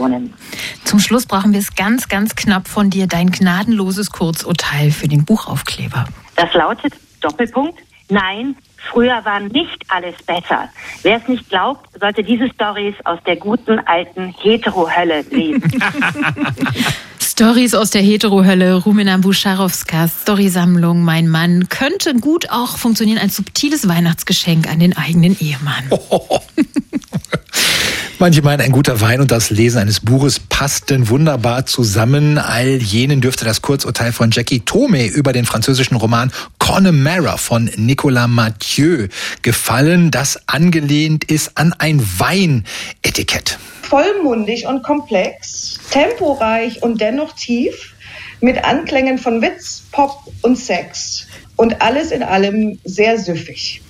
[0.83, 5.25] Zum Schluss brauchen wir es ganz, ganz knapp von dir, dein gnadenloses Kurzurteil für den
[5.25, 6.05] Buchaufkleber.
[6.35, 7.79] Das lautet Doppelpunkt.
[8.09, 8.55] Nein,
[8.91, 10.69] früher war nicht alles besser.
[11.03, 15.81] Wer es nicht glaubt, sollte diese Stories aus der guten alten Hetero-Hölle lesen.
[17.39, 23.87] Stories aus der Hetero-Hölle, Rumina Buscharowskas Storysammlung Mein Mann könnte gut auch funktionieren als subtiles
[23.87, 25.85] Weihnachtsgeschenk an den eigenen Ehemann.
[28.19, 32.37] Manche meinen, ein guter Wein und das Lesen eines Buches passten wunderbar zusammen.
[32.37, 38.27] All jenen dürfte das Kurzurteil von Jackie Tome über den französischen Roman Connemara von Nicolas
[38.27, 39.07] Mathieu
[39.43, 43.59] gefallen, das angelehnt ist an ein Weinetikett.
[43.89, 47.95] Vollmundig und komplex, temporeich und dennoch tief,
[48.39, 51.27] mit Anklängen von Witz, Pop und Sex.
[51.55, 53.81] Und alles in allem sehr süffig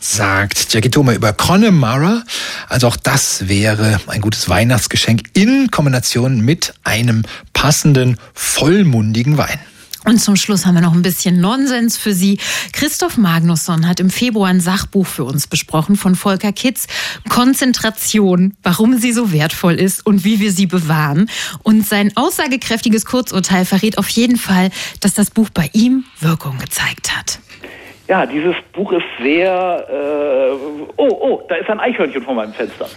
[0.00, 2.24] sagt Jackie Thoma über Connemara.
[2.68, 9.60] Also auch das wäre ein gutes Weihnachtsgeschenk in Kombination mit einem passenden, vollmundigen Wein.
[10.10, 12.38] Und zum Schluss haben wir noch ein bisschen Nonsens für Sie.
[12.72, 16.88] Christoph Magnusson hat im Februar ein Sachbuch für uns besprochen von Volker Kitz.
[17.28, 21.30] Konzentration, warum sie so wertvoll ist und wie wir sie bewahren.
[21.62, 24.70] Und sein aussagekräftiges Kurzurteil verrät auf jeden Fall,
[25.00, 27.38] dass das Buch bei ihm Wirkung gezeigt hat.
[28.08, 29.86] Ja, dieses Buch ist sehr.
[29.88, 32.88] Äh, oh, oh, da ist ein Eichhörnchen vor meinem Fenster.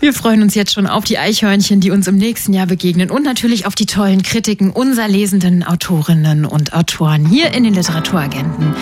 [0.00, 3.24] Wir freuen uns jetzt schon auf die Eichhörnchen, die uns im nächsten Jahr begegnen und
[3.24, 8.74] natürlich auf die tollen Kritiken unserer lesenden Autorinnen und Autoren hier in den Literaturagenten.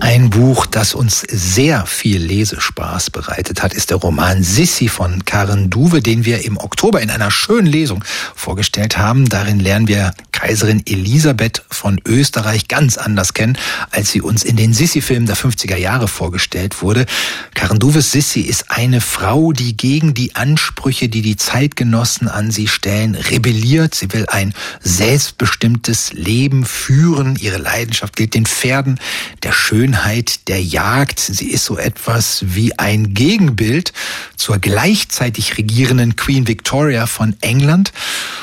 [0.00, 5.70] Ein Buch, das uns sehr viel Lesespaß bereitet hat, ist der Roman Sissi von Karen
[5.70, 9.28] Duwe, den wir im Oktober in einer schönen Lesung vorgestellt haben.
[9.28, 13.56] Darin lernen wir Kaiserin Elisabeth von Österreich ganz anders kennen,
[13.92, 17.06] als sie uns in den Sissi-Filmen der 50er Jahre vorgestellt wurde.
[17.54, 22.68] Karen Duves Sissi ist eine Frau, die gegen die Ansprüche, die die Zeitgenossen an sie
[22.68, 23.94] stellen, rebelliert.
[23.94, 27.36] Sie will ein selbstbestimmtes Leben führen.
[27.36, 29.00] Ihre Leidenschaft gilt den Pferden,
[29.42, 31.20] der Schönheit, der Jagd.
[31.20, 33.94] Sie ist so etwas wie ein Gegenbild
[34.36, 37.92] zur gleichzeitig regierenden Queen Victoria von England.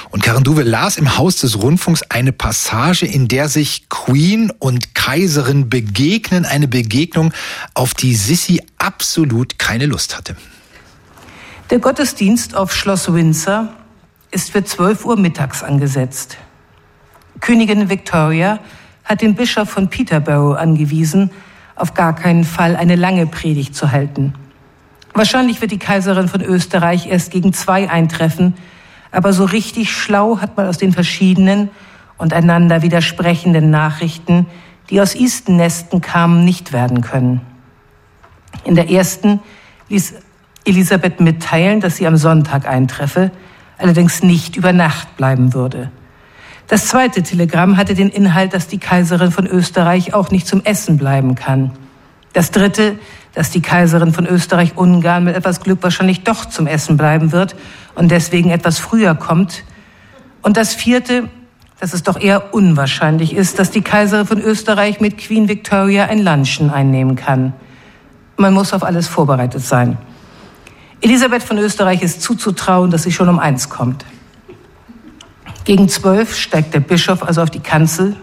[0.09, 4.95] Und Karen Duwe las im Haus des Rundfunks eine Passage, in der sich Queen und
[4.95, 6.45] Kaiserin begegnen.
[6.45, 7.33] Eine Begegnung,
[7.73, 10.35] auf die Sissy absolut keine Lust hatte.
[11.71, 13.69] Der Gottesdienst auf Schloss Windsor
[14.29, 16.35] ist für 12 Uhr mittags angesetzt.
[17.39, 18.59] Königin Victoria
[19.05, 21.31] hat den Bischof von Peterborough angewiesen,
[21.77, 24.33] auf gar keinen Fall eine lange Predigt zu halten.
[25.13, 28.55] Wahrscheinlich wird die Kaiserin von Österreich erst gegen zwei eintreffen,
[29.13, 31.69] aber so richtig schlau hat man aus den verschiedenen
[32.17, 34.45] und einander widersprechenden Nachrichten,
[34.89, 37.39] die aus Easton-Nesten kamen, nicht werden können.
[38.65, 39.39] In der ersten
[39.87, 40.15] ließ
[40.65, 43.31] Elisabeth mitteilen, dass sie am Sonntag eintreffe,
[43.77, 45.91] allerdings nicht über Nacht bleiben würde.
[46.67, 50.97] Das zweite Telegramm hatte den Inhalt, dass die Kaiserin von Österreich auch nicht zum Essen
[50.97, 51.71] bleiben kann.
[52.33, 52.97] Das dritte,
[53.33, 57.55] dass die Kaiserin von Österreich-Ungarn mit etwas Glück wahrscheinlich doch zum Essen bleiben wird
[57.95, 59.63] und deswegen etwas früher kommt.
[60.41, 61.27] Und das vierte,
[61.79, 66.19] dass es doch eher unwahrscheinlich ist, dass die Kaiserin von Österreich mit Queen Victoria ein
[66.19, 67.53] Lunchen einnehmen kann.
[68.37, 69.97] Man muss auf alles vorbereitet sein.
[71.01, 74.05] Elisabeth von Österreich ist zuzutrauen, dass sie schon um eins kommt.
[75.63, 78.15] Gegen zwölf steigt der Bischof also auf die Kanzel.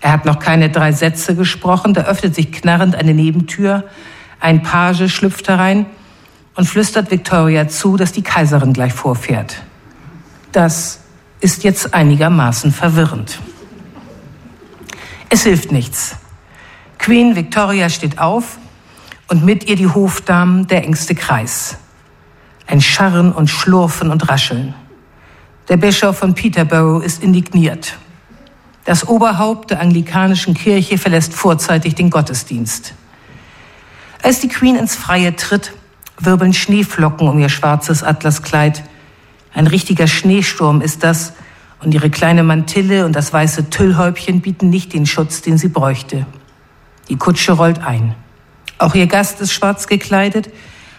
[0.00, 3.84] Er hat noch keine drei Sätze gesprochen, da öffnet sich knarrend eine Nebentür.
[4.40, 5.86] Ein Page schlüpft herein
[6.54, 9.62] und flüstert Victoria zu, dass die Kaiserin gleich vorfährt.
[10.52, 11.00] Das
[11.40, 13.38] ist jetzt einigermaßen verwirrend.
[15.28, 16.16] Es hilft nichts.
[16.98, 18.58] Queen Victoria steht auf
[19.30, 21.78] und mit ihr die Hofdamen der engste Kreis.
[22.66, 24.74] Ein Scharren und Schlurfen und Rascheln.
[25.68, 27.96] Der Bischof von Peterborough ist indigniert.
[28.84, 32.94] Das Oberhaupt der anglikanischen Kirche verlässt vorzeitig den Gottesdienst.
[34.20, 35.72] Als die Queen ins Freie tritt,
[36.18, 38.82] wirbeln Schneeflocken um ihr schwarzes Atlaskleid.
[39.54, 41.34] Ein richtiger Schneesturm ist das,
[41.82, 46.26] und ihre kleine Mantille und das weiße Tüllhäubchen bieten nicht den Schutz, den sie bräuchte.
[47.08, 48.14] Die Kutsche rollt ein.
[48.80, 50.48] Auch ihr Gast ist schwarz gekleidet,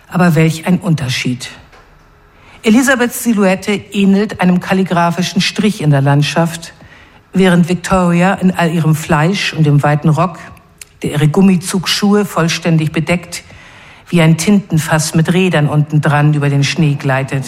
[0.08, 1.50] aber welch ein Unterschied.
[2.62, 6.74] Elisabeths Silhouette ähnelt einem kalligraphischen Strich in der Landschaft,
[7.34, 10.38] während Victoria in all ihrem Fleisch und dem weiten Rock,
[11.02, 13.44] der ihre Gummizugschuhe vollständig bedeckt,
[14.10, 17.46] wie ein Tintenfass mit Rädern unten dran über den Schnee gleitet.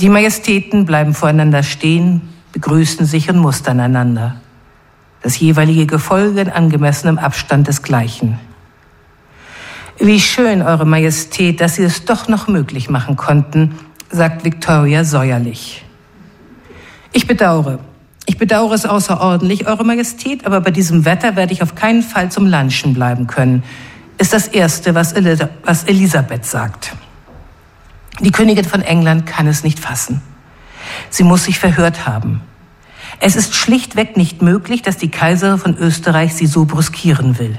[0.00, 2.20] Die Majestäten bleiben voreinander stehen,
[2.52, 4.36] begrüßen sich und mustern einander.
[5.22, 8.38] Das jeweilige Gefolge in angemessenem Abstand desgleichen.
[9.98, 13.74] Wie schön, Eure Majestät, dass Sie es doch noch möglich machen konnten,
[14.10, 15.84] sagt Victoria säuerlich.
[17.12, 17.80] Ich bedauere.
[18.26, 22.30] Ich bedauere es außerordentlich, Eure Majestät, aber bei diesem Wetter werde ich auf keinen Fall
[22.30, 23.64] zum Lunchen bleiben können,
[24.18, 26.94] ist das Erste, was, Elisabeth sagt.
[28.20, 30.20] Die Königin von England kann es nicht fassen.
[31.08, 32.42] Sie muss sich verhört haben.
[33.20, 37.58] Es ist schlichtweg nicht möglich, dass die Kaiserin von Österreich sie so bruskieren will.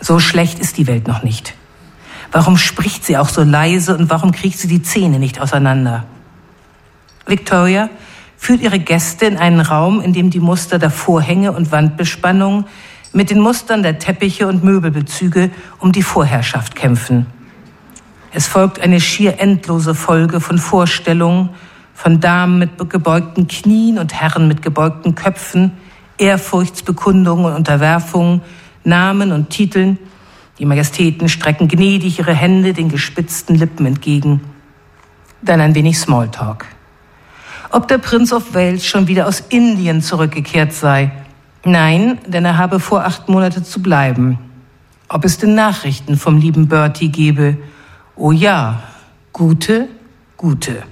[0.00, 1.54] So schlecht ist die Welt noch nicht.
[2.32, 6.04] Warum spricht sie auch so leise und warum kriegt sie die Zähne nicht auseinander?
[7.26, 7.90] Victoria
[8.36, 12.64] führt ihre Gäste in einen Raum, in dem die Muster der Vorhänge und Wandbespannung
[13.12, 17.26] mit den Mustern der Teppiche und Möbelbezüge um die Vorherrschaft kämpfen.
[18.32, 21.50] Es folgt eine schier endlose Folge von Vorstellungen,
[22.00, 25.72] von Damen mit gebeugten Knien und Herren mit gebeugten Köpfen,
[26.16, 28.40] Ehrfurchtsbekundungen und Unterwerfungen,
[28.84, 29.98] Namen und Titeln.
[30.58, 34.40] Die Majestäten strecken gnädig ihre Hände den gespitzten Lippen entgegen.
[35.42, 36.64] Dann ein wenig Smalltalk.
[37.68, 41.12] Ob der Prinz of Wales schon wieder aus Indien zurückgekehrt sei.
[41.64, 44.38] Nein, denn er habe vor, acht Monate zu bleiben.
[45.10, 47.58] Ob es denn Nachrichten vom lieben Bertie gebe
[48.16, 48.84] Oh ja,
[49.34, 49.88] gute,
[50.38, 50.82] gute.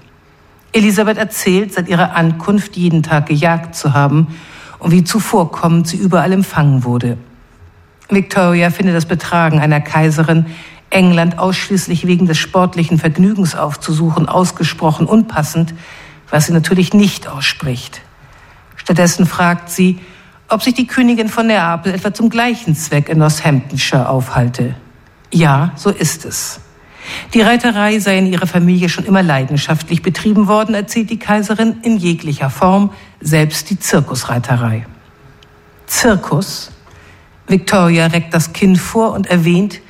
[0.73, 4.29] Elisabeth erzählt, seit ihrer Ankunft jeden Tag gejagt zu haben
[4.79, 7.19] und wie zuvorkommend sie überall empfangen wurde.
[8.11, 10.47] Victoria findet das Betragen einer Kaiserin,
[10.91, 15.75] England ausschließlich wegen des sportlichen Vergnügens aufzusuchen, ausgesprochen unpassend,
[16.31, 18.01] was sie natürlich nicht ausspricht.
[18.77, 19.99] Stattdessen fragt sie,
[20.49, 24.75] ob sich die Königin von Neapel etwa zum gleichen Zweck in Northamptonshire aufhalte.
[25.31, 26.61] Ja, so ist es.
[27.35, 31.97] Die Reiterei sei in ihrer Familie schon immer leidenschaftlich betrieben worden, erzählt die Kaiserin in
[31.97, 32.91] jeglicher Form,
[33.21, 34.87] selbst die Zirkusreiterei.
[35.87, 36.71] Zirkus?
[37.47, 39.81] Victoria reckt das Kinn vor und erwähnt,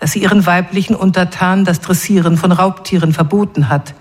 [0.00, 3.94] dass sie ihren weiblichen Untertanen das Dressieren von Raubtieren verboten hat,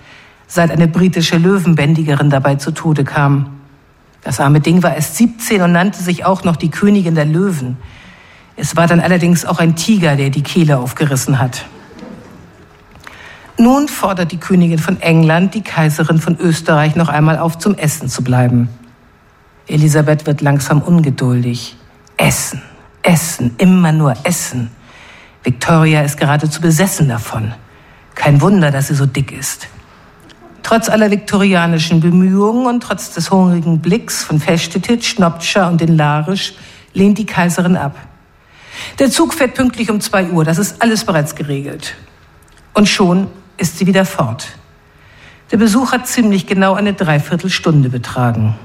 [0.47, 3.57] seit eine britische Löwenbändigerin dabei zu Tode kam.
[4.23, 7.77] Das arme Ding war erst 17 und nannte sich auch noch die Königin der Löwen.
[8.55, 11.65] Es war dann allerdings auch ein Tiger, der die Kehle aufgerissen hat.
[13.59, 18.07] Nun fordert die Königin von England die Kaiserin von Österreich noch einmal auf, zum Essen
[18.07, 18.69] zu bleiben.
[19.67, 21.75] Elisabeth wird langsam ungeduldig.
[22.17, 22.61] Essen,
[23.01, 24.69] Essen, immer nur Essen.
[25.43, 27.53] Victoria ist geradezu besessen davon.
[28.13, 29.67] Kein Wunder, dass sie so dick ist.
[30.61, 36.53] Trotz aller viktorianischen Bemühungen und trotz des hungrigen Blicks von Festetic, Schnopscher und den Larisch
[36.93, 37.95] lehnt die Kaiserin ab.
[38.99, 41.95] Der Zug fährt pünktlich um zwei Uhr, das ist alles bereits geregelt.
[42.73, 43.27] Und schon
[43.57, 44.57] ist sie wieder fort.
[45.51, 48.55] Der Besuch hat ziemlich genau eine Dreiviertelstunde betragen.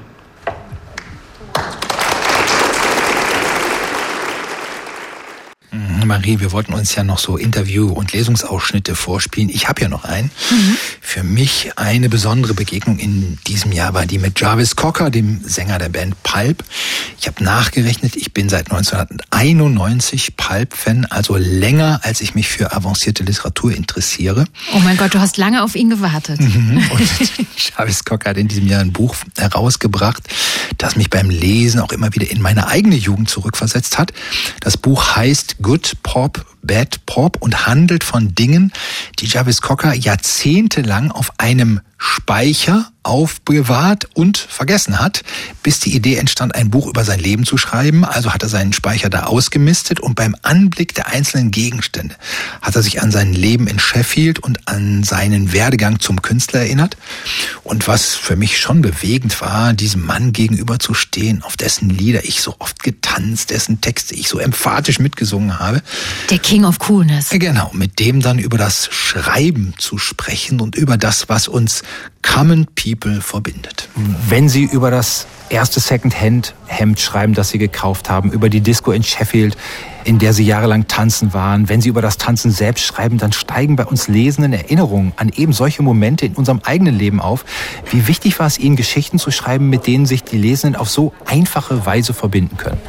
[6.13, 9.49] Marie, wir wollten uns ja noch so Interview- und Lesungsausschnitte vorspielen.
[9.49, 10.31] Ich habe ja noch einen.
[10.51, 10.77] Mhm.
[11.01, 15.79] Für mich eine besondere Begegnung in diesem Jahr war die mit Jarvis Cocker, dem Sänger
[15.79, 16.65] der Band Pulp.
[17.19, 23.25] Ich habe nachgerechnet, ich bin seit 1991 Pulp-Fan, also länger, als ich mich für avancierte
[23.25, 24.45] Literatur interessiere.
[24.75, 26.41] Oh mein Gott, du hast lange auf ihn gewartet.
[26.41, 26.77] Mhm.
[26.91, 27.09] Und
[27.57, 30.23] Jarvis Cocker hat in diesem Jahr ein Buch herausgebracht,
[30.77, 34.13] das mich beim Lesen auch immer wieder in meine eigene Jugend zurückversetzt hat.
[34.61, 38.73] Das Buch heißt Good Pop, Bad Pop und handelt von Dingen,
[39.19, 45.23] die Jarvis Cocker jahrzehntelang auf einem Speicher aufbewahrt und vergessen hat,
[45.63, 48.05] bis die Idee entstand, ein Buch über sein Leben zu schreiben.
[48.05, 52.15] Also hat er seinen Speicher da ausgemistet und beim Anblick der einzelnen Gegenstände
[52.61, 56.97] hat er sich an sein Leben in Sheffield und an seinen Werdegang zum Künstler erinnert.
[57.65, 62.25] Und was für mich schon bewegend war, diesem Mann gegenüber zu stehen, auf dessen Lieder
[62.25, 65.83] ich so oft getanzt, dessen Texte ich so emphatisch mitgesungen habe.
[66.31, 67.31] Der King of Coolness.
[67.31, 71.83] Genau, mit dem dann über das Schreiben zu sprechen und über das, was uns
[72.23, 73.89] Common People verbindet.
[74.29, 79.03] Wenn Sie über das erste Second-Hand-Hemd schreiben, das Sie gekauft haben, über die Disco in
[79.03, 79.57] Sheffield,
[80.05, 83.77] in der Sie jahrelang tanzen waren, wenn Sie über das Tanzen selbst schreiben, dann steigen
[83.77, 87.45] bei uns Lesenden Erinnerungen an eben solche Momente in unserem eigenen Leben auf.
[87.91, 91.13] Wie wichtig war es Ihnen, Geschichten zu schreiben, mit denen sich die Lesenden auf so
[91.27, 92.81] einfache Weise verbinden können?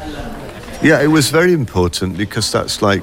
[0.82, 3.02] Yeah, it was very important because that's like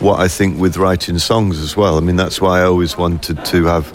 [0.00, 1.98] what I think with writing songs as well.
[1.98, 3.86] I mean, that's why I always wanted to have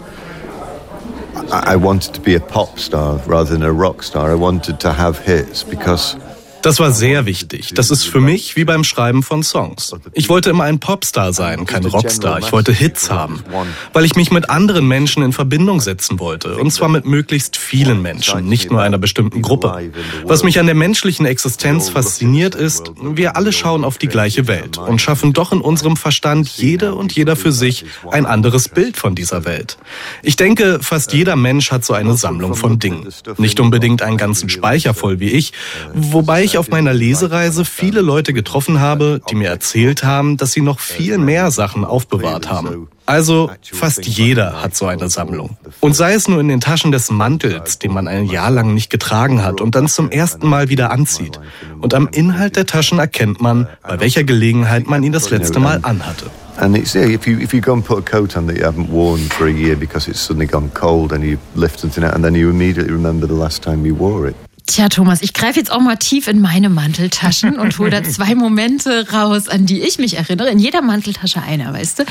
[1.36, 4.30] I wanted to be a pop star rather than a rock star.
[4.30, 6.16] I wanted to have hits because
[6.64, 7.74] Das war sehr wichtig.
[7.74, 9.94] Das ist für mich wie beim Schreiben von Songs.
[10.14, 12.38] Ich wollte immer ein Popstar sein, kein Rockstar.
[12.38, 13.44] Ich wollte Hits haben,
[13.92, 16.56] weil ich mich mit anderen Menschen in Verbindung setzen wollte.
[16.56, 19.90] Und zwar mit möglichst vielen Menschen, nicht nur einer bestimmten Gruppe.
[20.24, 24.78] Was mich an der menschlichen Existenz fasziniert ist, wir alle schauen auf die gleiche Welt
[24.78, 29.14] und schaffen doch in unserem Verstand jede und jeder für sich ein anderes Bild von
[29.14, 29.76] dieser Welt.
[30.22, 33.06] Ich denke, fast jeder Mensch hat so eine Sammlung von Dingen.
[33.36, 35.52] Nicht unbedingt einen ganzen Speicher voll wie ich,
[35.92, 40.52] wobei ich ich auf meiner Lesereise viele Leute getroffen habe, die mir erzählt haben, dass
[40.52, 42.86] sie noch viel mehr Sachen aufbewahrt haben.
[43.06, 45.56] Also fast jeder hat so eine Sammlung.
[45.80, 48.88] Und sei es nur in den Taschen des Mantels, den man ein Jahr lang nicht
[48.88, 51.40] getragen hat und dann zum ersten Mal wieder anzieht.
[51.80, 55.80] Und am Inhalt der Taschen erkennt man, bei welcher Gelegenheit man ihn das letzte Mal
[55.82, 56.30] anhatte.
[56.56, 58.64] And it's yeah, if you if you go and put a coat on that you
[58.64, 62.14] haven't worn for a year because it's suddenly gone cold and you lift something out
[62.14, 64.36] and then you immediately remember the last time you wore it.
[64.66, 68.34] Tja, Thomas, ich greife jetzt auch mal tief in meine Manteltaschen und hole da zwei
[68.34, 70.48] Momente raus, an die ich mich erinnere.
[70.48, 72.04] In jeder Manteltasche einer, weißt du.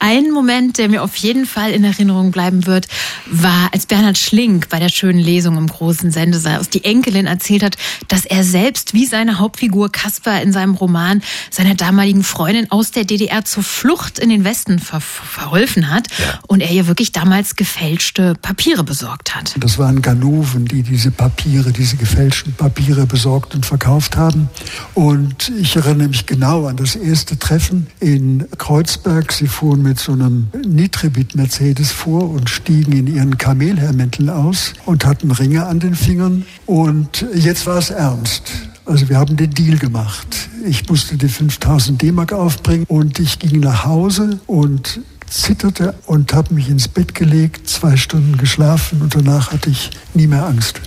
[0.00, 2.88] Ein Moment, der mir auf jeden Fall in Erinnerung bleiben wird,
[3.26, 7.62] war, als Bernhard Schlink bei der schönen Lesung im großen Sendesaal aus die Enkelin erzählt
[7.62, 7.76] hat,
[8.08, 13.04] dass er selbst wie seine Hauptfigur Kasper in seinem Roman seiner damaligen Freundin aus der
[13.04, 16.40] DDR zur Flucht in den Westen ver verholfen hat ja.
[16.48, 19.54] und er ihr wirklich damals gefälschte Papiere besorgt hat.
[19.58, 24.48] Das waren Ganoven, die diese Papiere, diese gefälschten Papiere besorgt und verkauft haben.
[24.94, 29.30] Und ich erinnere mich genau an das erste Treffen in Kreuzberg.
[29.32, 35.04] Sie fuhren mit so einem Nitribit Mercedes vor und stiegen in ihren Kamelhermänteln aus und
[35.04, 36.46] hatten Ringe an den Fingern.
[36.64, 38.50] Und jetzt war es ernst.
[38.86, 40.48] Also wir haben den Deal gemacht.
[40.66, 46.54] Ich musste die 5000 D-Mark aufbringen und ich ging nach Hause und zitterte und habe
[46.54, 50.80] mich ins Bett gelegt, zwei Stunden geschlafen und danach hatte ich nie mehr Angst.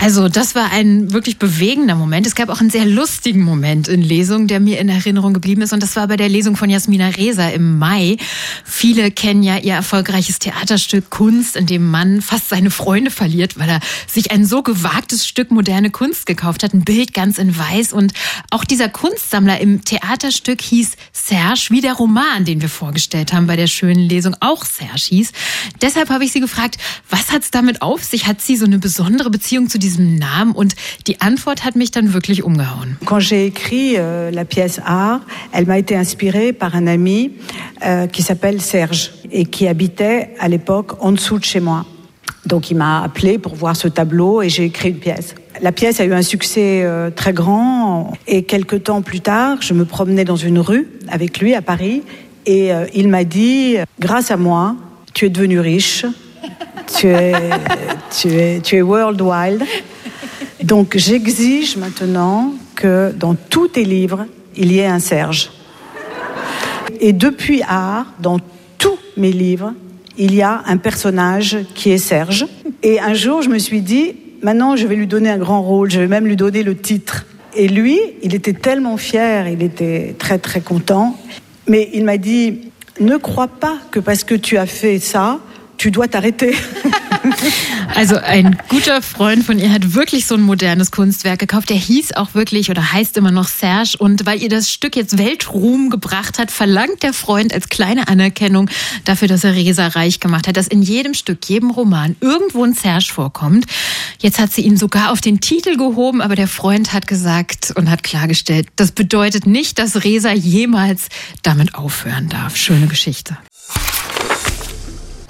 [0.00, 2.26] Also das war ein wirklich bewegender Moment.
[2.26, 5.72] Es gab auch einen sehr lustigen Moment in Lesung, der mir in Erinnerung geblieben ist
[5.72, 8.16] und das war bei der Lesung von Jasmina Reza im Mai.
[8.64, 13.68] Viele kennen ja ihr erfolgreiches Theaterstück Kunst, in dem Mann fast seine Freunde verliert, weil
[13.68, 17.92] er sich ein so gewagtes Stück moderne Kunst gekauft hat, ein Bild ganz in weiß
[17.92, 18.14] und
[18.50, 23.56] auch dieser Kunstsammler im Theaterstück hieß Serge, wie der Roman, den wir vorgestellt haben bei
[23.56, 25.32] der schönen Lesung auch Serge hieß.
[25.82, 26.76] Deshalb habe ich sie gefragt,
[27.10, 28.26] was hat es damit auf sich?
[28.26, 30.52] Hat sie so eine besondere Beziehung zu diesem Namen?
[30.52, 30.74] Und
[31.06, 32.96] die Antwort hat mich dann wirklich umgehauen.
[33.04, 35.22] Quand j'ai écrit euh, la pièce Art,
[35.52, 37.32] elle m'a été inspirée par un ami
[37.84, 41.84] euh, qui s'appelle Serge et qui habitait à l'époque en dessous de chez moi.
[42.46, 45.34] Donc il m'a appelé pour voir ce tableau et j'ai écrit une pièce.
[45.62, 49.72] La pièce a eu un succès euh, très grand et quelques temps plus tard, je
[49.72, 52.02] me promenais dans une rue avec lui à Paris
[52.46, 54.76] et euh, il m'a dit, grâce à moi,
[55.12, 56.04] tu es devenu riche,
[56.98, 57.32] tu es,
[58.10, 59.62] tu es, tu es worldwide.
[60.62, 64.26] Donc j'exige maintenant que dans tous tes livres,
[64.56, 65.50] il y ait un Serge.
[67.00, 68.38] Et depuis Art, dans
[68.78, 69.72] tous mes livres,
[70.16, 72.46] il y a un personnage qui est Serge.
[72.82, 75.90] Et un jour, je me suis dit, maintenant, je vais lui donner un grand rôle,
[75.90, 77.26] je vais même lui donner le titre.
[77.56, 81.16] Et lui, il était tellement fier, il était très très content.
[81.66, 85.40] Mais il m'a dit, ne crois pas que parce que tu as fait ça,
[85.76, 86.54] tu dois t'arrêter.
[87.94, 91.70] Also ein guter Freund von ihr hat wirklich so ein modernes Kunstwerk gekauft.
[91.70, 93.96] Der hieß auch wirklich oder heißt immer noch Serge.
[93.98, 98.68] Und weil ihr das Stück jetzt Weltruhm gebracht hat, verlangt der Freund als kleine Anerkennung
[99.04, 102.74] dafür, dass er Resa reich gemacht hat, dass in jedem Stück, jedem Roman irgendwo ein
[102.74, 103.66] Serge vorkommt.
[104.20, 107.90] Jetzt hat sie ihn sogar auf den Titel gehoben, aber der Freund hat gesagt und
[107.90, 111.08] hat klargestellt, das bedeutet nicht, dass Resa jemals
[111.42, 112.56] damit aufhören darf.
[112.56, 113.36] Schöne Geschichte.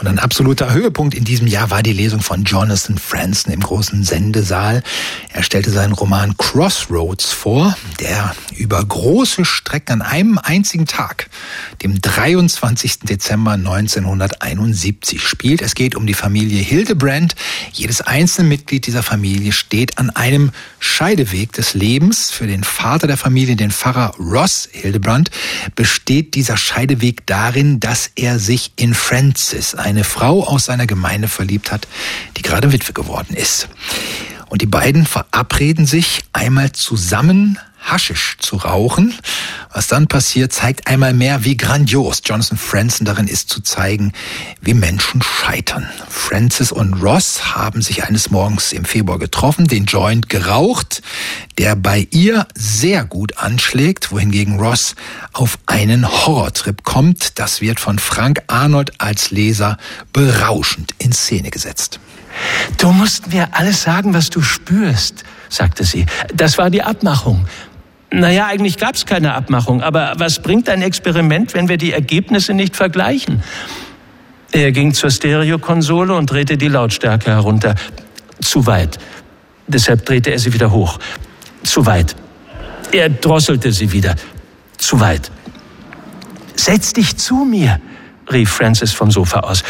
[0.05, 4.05] Und ein absoluter Höhepunkt in diesem Jahr war die Lesung von Jonathan Franzen im großen
[4.05, 4.83] Sendesaal.
[5.33, 11.31] Er stellte seinen Roman Crossroads vor, der über große Strecken an einem einzigen Tag,
[11.83, 12.99] dem 23.
[13.05, 15.63] Dezember 1971 spielt.
[15.63, 17.35] Es geht um die Familie Hildebrand.
[17.73, 22.31] Jedes einzelne Mitglied dieser Familie steht an einem Scheideweg des Lebens.
[22.31, 25.31] Für den Vater der Familie, den Pfarrer Ross Hildebrand,
[25.75, 31.29] besteht dieser Scheideweg darin, dass er sich in Francis, ein eine Frau aus seiner Gemeinde
[31.29, 31.87] verliebt hat,
[32.37, 33.69] die gerade Witwe geworden ist.
[34.49, 39.15] Und die beiden verabreden sich, einmal zusammen Haschisch zu rauchen.
[39.73, 44.13] Was dann passiert, zeigt einmal mehr, wie grandios Jonathan Franzen darin ist zu zeigen,
[44.61, 45.89] wie Menschen scheitern.
[46.09, 51.03] Francis und Ross haben sich eines Morgens im Februar getroffen, den Joint geraucht,
[51.59, 54.95] der bei ihr sehr gut anschlägt, wohingegen Ross
[55.33, 57.39] auf einen Horrortrip kommt.
[57.39, 59.77] Das wird von Frank Arnold als Leser
[60.13, 62.01] berauschend in Szene gesetzt.
[62.79, 66.07] Du musst mir alles sagen, was du spürst, sagte sie.
[66.35, 67.47] Das war die Abmachung.
[68.15, 72.55] Naja, eigentlich gab es keine Abmachung, aber was bringt ein Experiment, wenn wir die Ergebnisse
[72.55, 73.43] nicht vergleichen?
[74.53, 77.75] Er ging zur Stereokonsole und drehte die Lautstärke herunter.
[78.41, 78.99] Zu weit.
[79.67, 80.99] Deshalb drehte er sie wieder hoch.
[81.65, 82.15] Zu weit.
[82.93, 84.15] Er drosselte sie wieder.
[84.79, 85.33] Zu weit.
[86.55, 87.81] Setz dich zu mir,
[88.31, 89.65] rief Francis vom Sofa aus.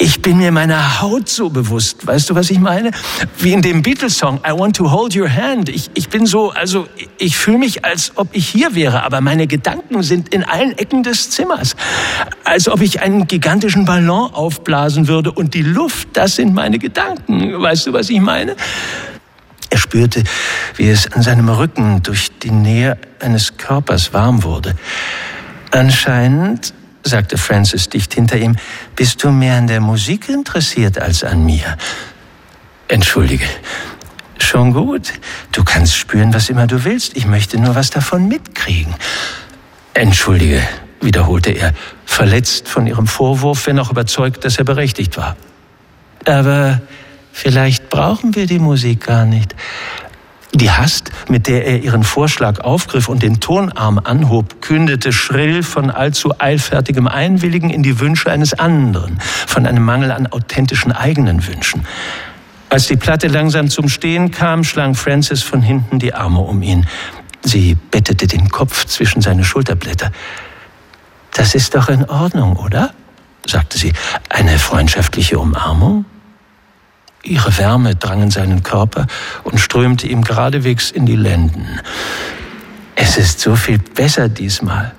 [0.00, 2.06] Ich bin mir meiner Haut so bewusst.
[2.06, 2.92] Weißt du, was ich meine?
[3.38, 5.68] Wie in dem Beatles-Song I Want to Hold Your Hand.
[5.68, 6.86] Ich, ich bin so, also
[7.18, 11.02] ich fühle mich, als ob ich hier wäre, aber meine Gedanken sind in allen Ecken
[11.02, 11.74] des Zimmers.
[12.44, 17.60] Als ob ich einen gigantischen Ballon aufblasen würde und die Luft, das sind meine Gedanken.
[17.60, 18.54] Weißt du, was ich meine?
[19.70, 20.22] Er spürte,
[20.76, 24.76] wie es an seinem Rücken durch die Nähe eines Körpers warm wurde.
[25.72, 26.72] Anscheinend
[27.08, 28.56] sagte Francis dicht hinter ihm,
[28.94, 31.76] bist du mehr an der Musik interessiert als an mir?
[32.88, 33.46] Entschuldige.
[34.38, 35.12] Schon gut.
[35.52, 37.16] Du kannst spüren, was immer du willst.
[37.16, 38.94] Ich möchte nur was davon mitkriegen.
[39.94, 40.62] Entschuldige,
[41.00, 41.74] wiederholte er,
[42.06, 45.36] verletzt von ihrem Vorwurf, wenn auch überzeugt, dass er berechtigt war.
[46.24, 46.80] Aber
[47.32, 49.54] vielleicht brauchen wir die Musik gar nicht.
[50.58, 55.88] Die Hast, mit der er ihren Vorschlag aufgriff und den Tonarm anhob, kündete schrill von
[55.88, 61.86] allzu eilfertigem Einwilligen in die Wünsche eines anderen, von einem Mangel an authentischen eigenen Wünschen.
[62.70, 66.88] Als die Platte langsam zum Stehen kam, schlang Francis von hinten die Arme um ihn.
[67.44, 70.10] Sie bettete den Kopf zwischen seine Schulterblätter.
[71.34, 72.90] Das ist doch in Ordnung, oder?
[73.46, 73.92] sagte sie.
[74.28, 76.04] Eine freundschaftliche Umarmung?
[77.22, 79.06] Ihre Wärme drang in seinen Körper
[79.44, 81.80] und strömte ihm geradewegs in die Lenden.
[82.94, 84.92] Es ist so viel besser diesmal.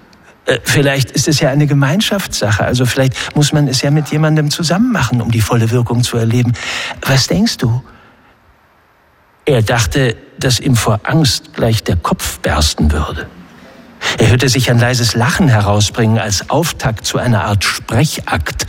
[0.45, 4.51] Äh, vielleicht ist es ja eine Gemeinschaftssache, also vielleicht muss man es ja mit jemandem
[4.51, 6.53] zusammen machen, um die volle Wirkung zu erleben.
[7.01, 7.83] Was denkst du?
[9.45, 13.27] Er dachte, dass ihm vor Angst gleich der Kopf bersten würde.
[14.17, 18.65] Er hörte sich ein leises Lachen herausbringen als Auftakt zu einer Art Sprechakt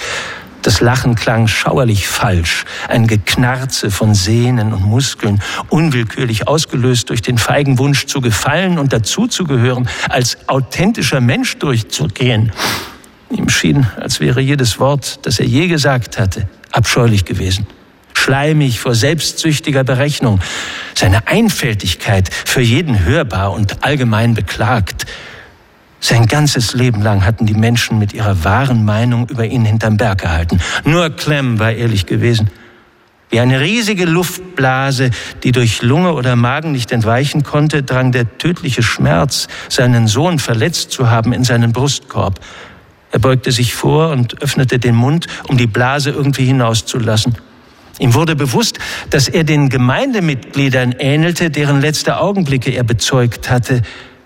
[0.63, 7.39] das Lachen klang schauerlich falsch, ein Geknarze von Sehnen und Muskeln, unwillkürlich ausgelöst durch den
[7.39, 12.53] feigen Wunsch zu gefallen und dazuzugehören, als authentischer Mensch durchzugehen.
[13.31, 17.67] Ihm schien, als wäre jedes Wort, das er je gesagt hatte, abscheulich gewesen.
[18.15, 20.41] Schleimig vor selbstsüchtiger Berechnung,
[20.95, 25.07] seine Einfältigkeit für jeden hörbar und allgemein beklagt,
[26.01, 30.23] sein ganzes Leben lang hatten die Menschen mit ihrer wahren Meinung über ihn hinterm Berg
[30.23, 30.59] gehalten.
[30.85, 32.51] Nur Clem war ehrlich gewesen.
[33.29, 35.11] Wie eine riesige Luftblase,
[35.45, 40.91] die durch Lunge oder Magen nicht entweichen konnte, drang der tödliche Schmerz, seinen Sohn verletzt
[40.91, 42.41] zu haben, in seinen Brustkorb.
[43.13, 47.37] Er beugte sich vor und öffnete den Mund, um die Blase irgendwie hinauszulassen.
[48.01, 48.79] Ihm wurde bewusst,
[49.11, 53.83] dass er den Gemeindemitgliedern ähnelte, deren letzte Augenblicke er bezeugt hatte.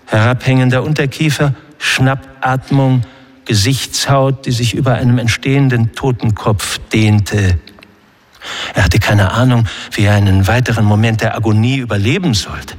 [0.07, 3.01] Herabhängender Unterkiefer, Schnappatmung,
[3.45, 7.59] Gesichtshaut, die sich über einem entstehenden Totenkopf dehnte.
[8.73, 12.75] Er hatte keine Ahnung, wie er einen weiteren Moment der Agonie überleben sollte.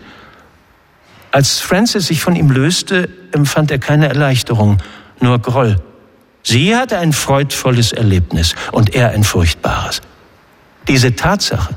[1.31, 4.79] Als Francis sich von ihm löste, empfand er keine Erleichterung,
[5.21, 5.77] nur Groll.
[6.43, 10.01] Sie hatte ein freudvolles Erlebnis und er ein furchtbares.
[10.89, 11.75] Diese Tatsache,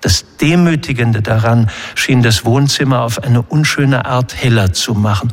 [0.00, 5.32] das Demütigende daran schien das Wohnzimmer auf eine unschöne Art heller zu machen.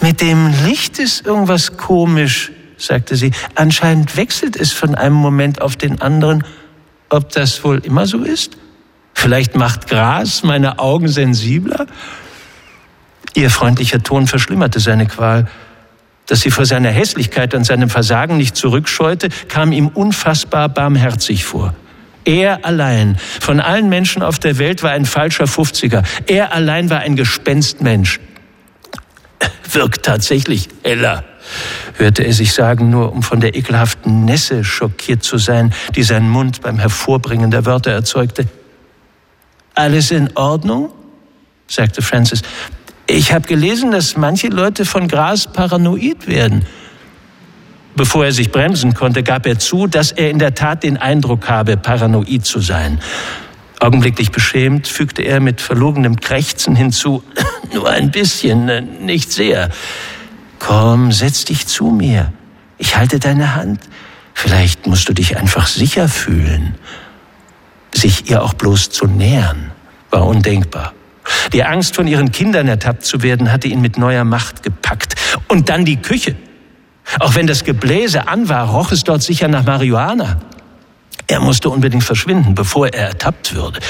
[0.00, 3.32] Mit dem Licht ist irgendwas komisch, sagte sie.
[3.54, 6.44] Anscheinend wechselt es von einem Moment auf den anderen.
[7.08, 8.56] Ob das wohl immer so ist?
[9.14, 11.86] Vielleicht macht Gras meine Augen sensibler?
[13.34, 15.48] Ihr freundlicher Ton verschlimmerte seine Qual.
[16.26, 21.74] Dass sie vor seiner Hässlichkeit und seinem Versagen nicht zurückscheute, kam ihm unfassbar barmherzig vor.
[22.24, 26.02] Er allein von allen Menschen auf der Welt war ein falscher Fünfziger.
[26.26, 28.20] Er allein war ein Gespenstmensch.
[29.72, 31.24] Wirkt tatsächlich heller,
[31.96, 36.28] hörte er sich sagen, nur um von der ekelhaften Nässe schockiert zu sein, die sein
[36.28, 38.46] Mund beim Hervorbringen der Wörter erzeugte.
[39.74, 40.90] Alles in Ordnung?
[41.66, 42.42] sagte Francis.
[43.06, 46.66] Ich habe gelesen, dass manche Leute von Gras paranoid werden.
[47.94, 51.48] Bevor er sich bremsen konnte, gab er zu, dass er in der Tat den Eindruck
[51.48, 53.00] habe, paranoid zu sein.
[53.80, 57.22] Augenblicklich beschämt fügte er mit verlogenem Krächzen hinzu,
[57.74, 59.70] nur ein bisschen, äh, nicht sehr.
[60.58, 62.32] Komm, setz dich zu mir.
[62.78, 63.80] Ich halte deine Hand.
[64.34, 66.74] Vielleicht musst du dich einfach sicher fühlen.
[67.92, 69.72] Sich ihr auch bloß zu nähern,
[70.10, 70.92] war undenkbar.
[71.52, 75.14] Die Angst, von ihren Kindern ertappt zu werden, hatte ihn mit neuer Macht gepackt.
[75.48, 76.36] Und dann die Küche.
[77.20, 80.38] Auch wenn das Gebläse an war, roch es dort sicher nach Marihuana.
[81.26, 83.80] Er musste unbedingt verschwinden, bevor er ertappt würde.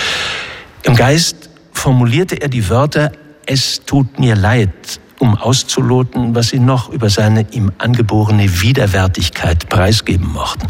[0.83, 3.13] Im Geist formulierte er die Wörter
[3.51, 10.31] Es tut mir leid, um auszuloten, was sie noch über seine ihm angeborene Widerwärtigkeit preisgeben
[10.31, 10.67] mochten.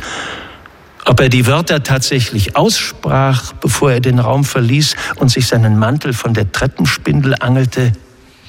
[1.04, 6.12] Ob er die Wörter tatsächlich aussprach, bevor er den Raum verließ und sich seinen Mantel
[6.12, 7.90] von der Treppenspindel angelte,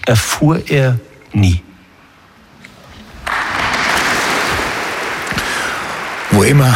[0.05, 0.99] erfuhr er
[1.33, 1.63] nie.
[6.29, 6.75] Wo immer,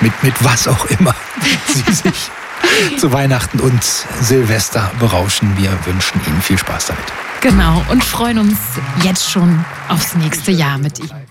[0.00, 1.14] mit, mit was auch immer
[1.68, 2.30] Sie sich
[2.98, 5.52] zu Weihnachten und Silvester berauschen.
[5.56, 7.04] Wir wünschen Ihnen viel Spaß damit.
[7.40, 8.58] Genau, und freuen uns
[9.02, 11.21] jetzt schon aufs nächste Jahr mit Ihnen.